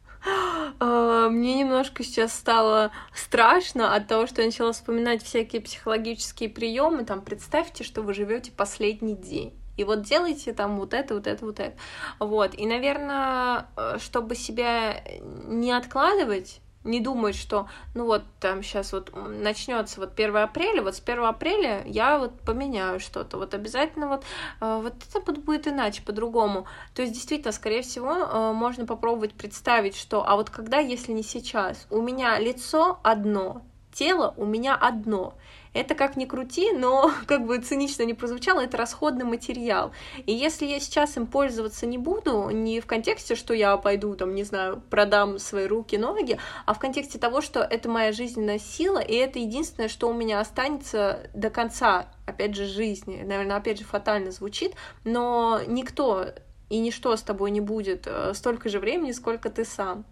[0.80, 7.04] А, мне немножко сейчас стало страшно от того, что я начала вспоминать всякие психологические приемы.
[7.04, 9.58] Там представьте, что вы живете последний день.
[9.76, 11.76] И вот делайте там вот это, вот это, вот это.
[12.18, 12.54] Вот.
[12.54, 19.10] И, наверное, э, чтобы себя не откладывать, не думать, что, ну вот, там сейчас вот
[19.14, 24.24] начнется вот 1 апреля, вот с 1 апреля я вот поменяю что-то, вот обязательно вот,
[24.60, 26.66] э, вот это будет иначе, по-другому.
[26.94, 31.22] То есть, действительно, скорее всего, э, можно попробовать представить, что, а вот когда, если не
[31.22, 33.62] сейчас, у меня лицо одно,
[33.92, 35.34] тело у меня одно,
[35.74, 39.92] это как ни крути, но как бы цинично не прозвучало, это расходный материал.
[40.24, 44.34] И если я сейчас им пользоваться не буду, не в контексте, что я пойду, там,
[44.34, 48.98] не знаю, продам свои руки, ноги, а в контексте того, что это моя жизненная сила,
[48.98, 53.22] и это единственное, что у меня останется до конца, опять же, жизни.
[53.22, 56.26] Наверное, опять же, фатально звучит, но никто
[56.70, 60.04] и ничто с тобой не будет э, столько же времени, сколько ты сам.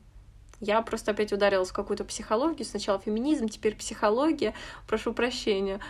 [0.63, 2.65] Я просто опять ударилась в какую-то психологию.
[2.65, 4.55] Сначала феминизм, теперь психология.
[4.87, 5.81] Прошу прощения.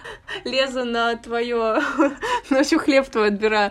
[0.44, 1.82] Лезу на твое...
[2.50, 3.70] Ночью хлеб твой отбираю.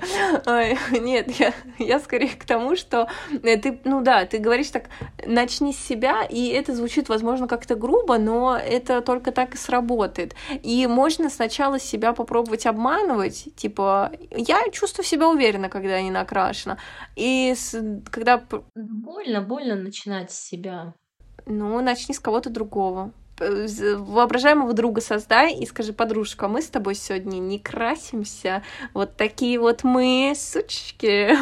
[0.91, 4.89] Нет, я, я скорее к тому, что э, ты, ну да, ты говоришь так,
[5.25, 10.35] начни с себя, и это звучит, возможно, как-то грубо, но это только так и сработает.
[10.61, 16.77] И можно сначала себя попробовать обманывать, типа, я чувствую себя уверенно, когда я не накрашена.
[17.15, 17.75] И с,
[18.11, 18.43] когда...
[18.75, 20.90] Больно, больно начинать с себя.
[21.45, 23.11] Ну, начни с кого-то другого
[23.41, 28.63] воображаемого друга создай и скажи, подружка, мы с тобой сегодня не красимся,
[28.93, 31.35] вот такие вот мы, сучки.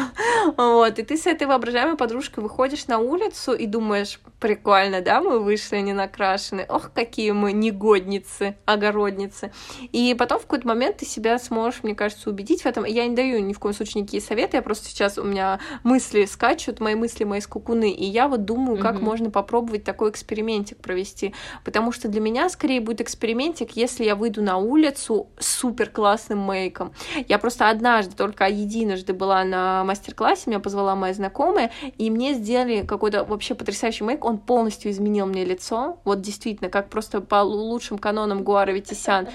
[0.56, 5.38] Вот, и ты с этой воображаемой подружкой выходишь на улицу и думаешь, прикольно, да, мы
[5.38, 9.52] вышли не накрашены, ох, какие мы негодницы, огородницы.
[9.92, 12.84] И потом в какой-то момент ты себя сможешь, мне кажется, убедить в этом.
[12.84, 16.24] Я не даю ни в коем случае никакие советы, я просто сейчас у меня мысли
[16.24, 19.04] скачут, мои мысли, мои скукуны, и я вот думаю, как mm-hmm.
[19.04, 21.34] можно попробовать такой экспериментик провести,
[21.64, 25.90] потому потому что для меня скорее будет экспериментик, если я выйду на улицу с супер
[25.90, 26.92] классным мейком.
[27.26, 32.86] Я просто однажды, только единожды была на мастер-классе, меня позвала моя знакомая, и мне сделали
[32.86, 37.98] какой-то вообще потрясающий мейк, он полностью изменил мне лицо, вот действительно, как просто по лучшим
[37.98, 39.26] канонам Гуара Витисян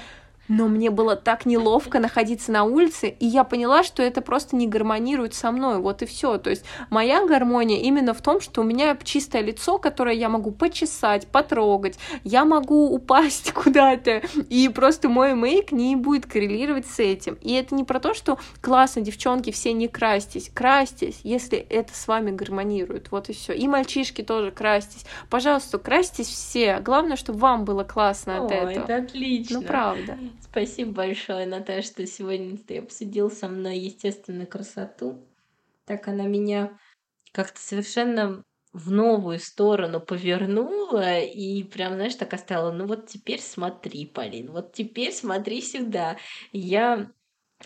[0.47, 4.67] но мне было так неловко находиться на улице, и я поняла, что это просто не
[4.67, 6.37] гармонирует со мной, вот и все.
[6.37, 10.51] То есть моя гармония именно в том, что у меня чистое лицо, которое я могу
[10.51, 17.37] почесать, потрогать, я могу упасть куда-то, и просто мой мейк не будет коррелировать с этим.
[17.41, 22.07] И это не про то, что классно, девчонки, все не крастись, крастись, если это с
[22.07, 23.53] вами гармонирует, вот и все.
[23.53, 25.05] И мальчишки тоже крастись.
[25.29, 26.79] Пожалуйста, крастись все.
[26.79, 28.83] Главное, чтобы вам было классно от О, этого.
[28.83, 29.59] это отлично.
[29.59, 30.17] Ну, правда.
[30.41, 35.27] Спасибо большое, Наташа, что сегодня ты обсудил со мной естественную красоту.
[35.85, 36.77] Так она меня
[37.31, 44.05] как-то совершенно в новую сторону повернула и прям, знаешь, так оставила, ну вот теперь смотри,
[44.05, 46.17] Полин, вот теперь смотри сюда.
[46.51, 47.11] Я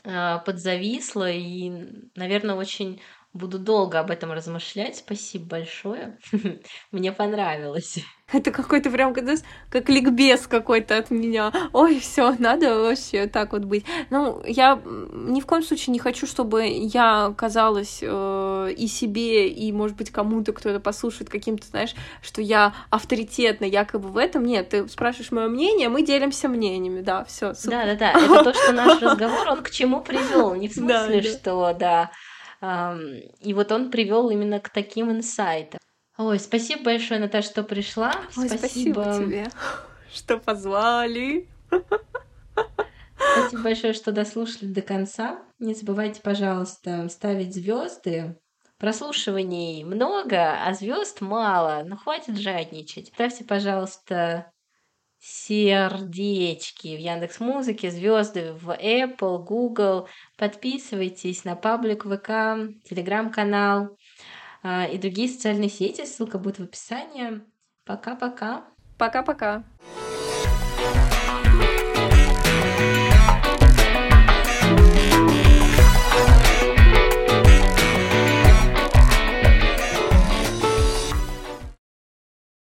[0.04, 1.72] э, подзависла и,
[2.16, 3.02] наверное, очень
[3.34, 4.98] буду долго об этом размышлять.
[4.98, 6.18] Спасибо большое.
[6.92, 8.00] Мне понравилось.
[8.32, 9.16] Это какой-то прям,
[9.70, 11.52] как ликбез какой-то от меня.
[11.74, 13.86] Ой, все, надо вообще так вот быть.
[14.12, 19.72] Ну, я ни в коем случае не хочу, чтобы я казалась э, и себе, и,
[19.72, 24.46] может быть, кому-то, кто это послушает, каким-то, знаешь, что я авторитетна якобы в этом.
[24.46, 27.54] Нет, ты спрашиваешь мое мнение, мы делимся мнениями, да, все.
[27.66, 28.12] Да, да, да.
[28.12, 30.54] Это то, что наш разговор, он к чему привел.
[30.54, 32.12] Не в смысле, что, да.
[32.62, 35.80] И вот он привел именно к таким инсайтам.
[36.18, 38.14] Ой, спасибо большое, Наташа, что пришла.
[38.36, 39.48] Ой, спасибо, спасибо тебе,
[40.14, 41.48] что позвали.
[43.16, 45.42] Спасибо большое, что дослушали до конца.
[45.60, 48.38] Не забывайте, пожалуйста, ставить звезды.
[48.78, 51.84] Прослушиваний много, а звезд мало.
[51.86, 53.08] Ну хватит жадничать.
[53.14, 54.52] Ставьте, пожалуйста,
[55.20, 60.08] сердечки в Яндекс Музыке, звезды в Apple, Google.
[60.38, 63.98] Подписывайтесь на паблик ВК, телеграм-канал
[64.64, 66.06] а, и другие социальные сети.
[66.06, 67.42] Ссылка будет в описании.
[67.86, 68.66] Пока-пока.
[68.98, 69.64] Пока-пока.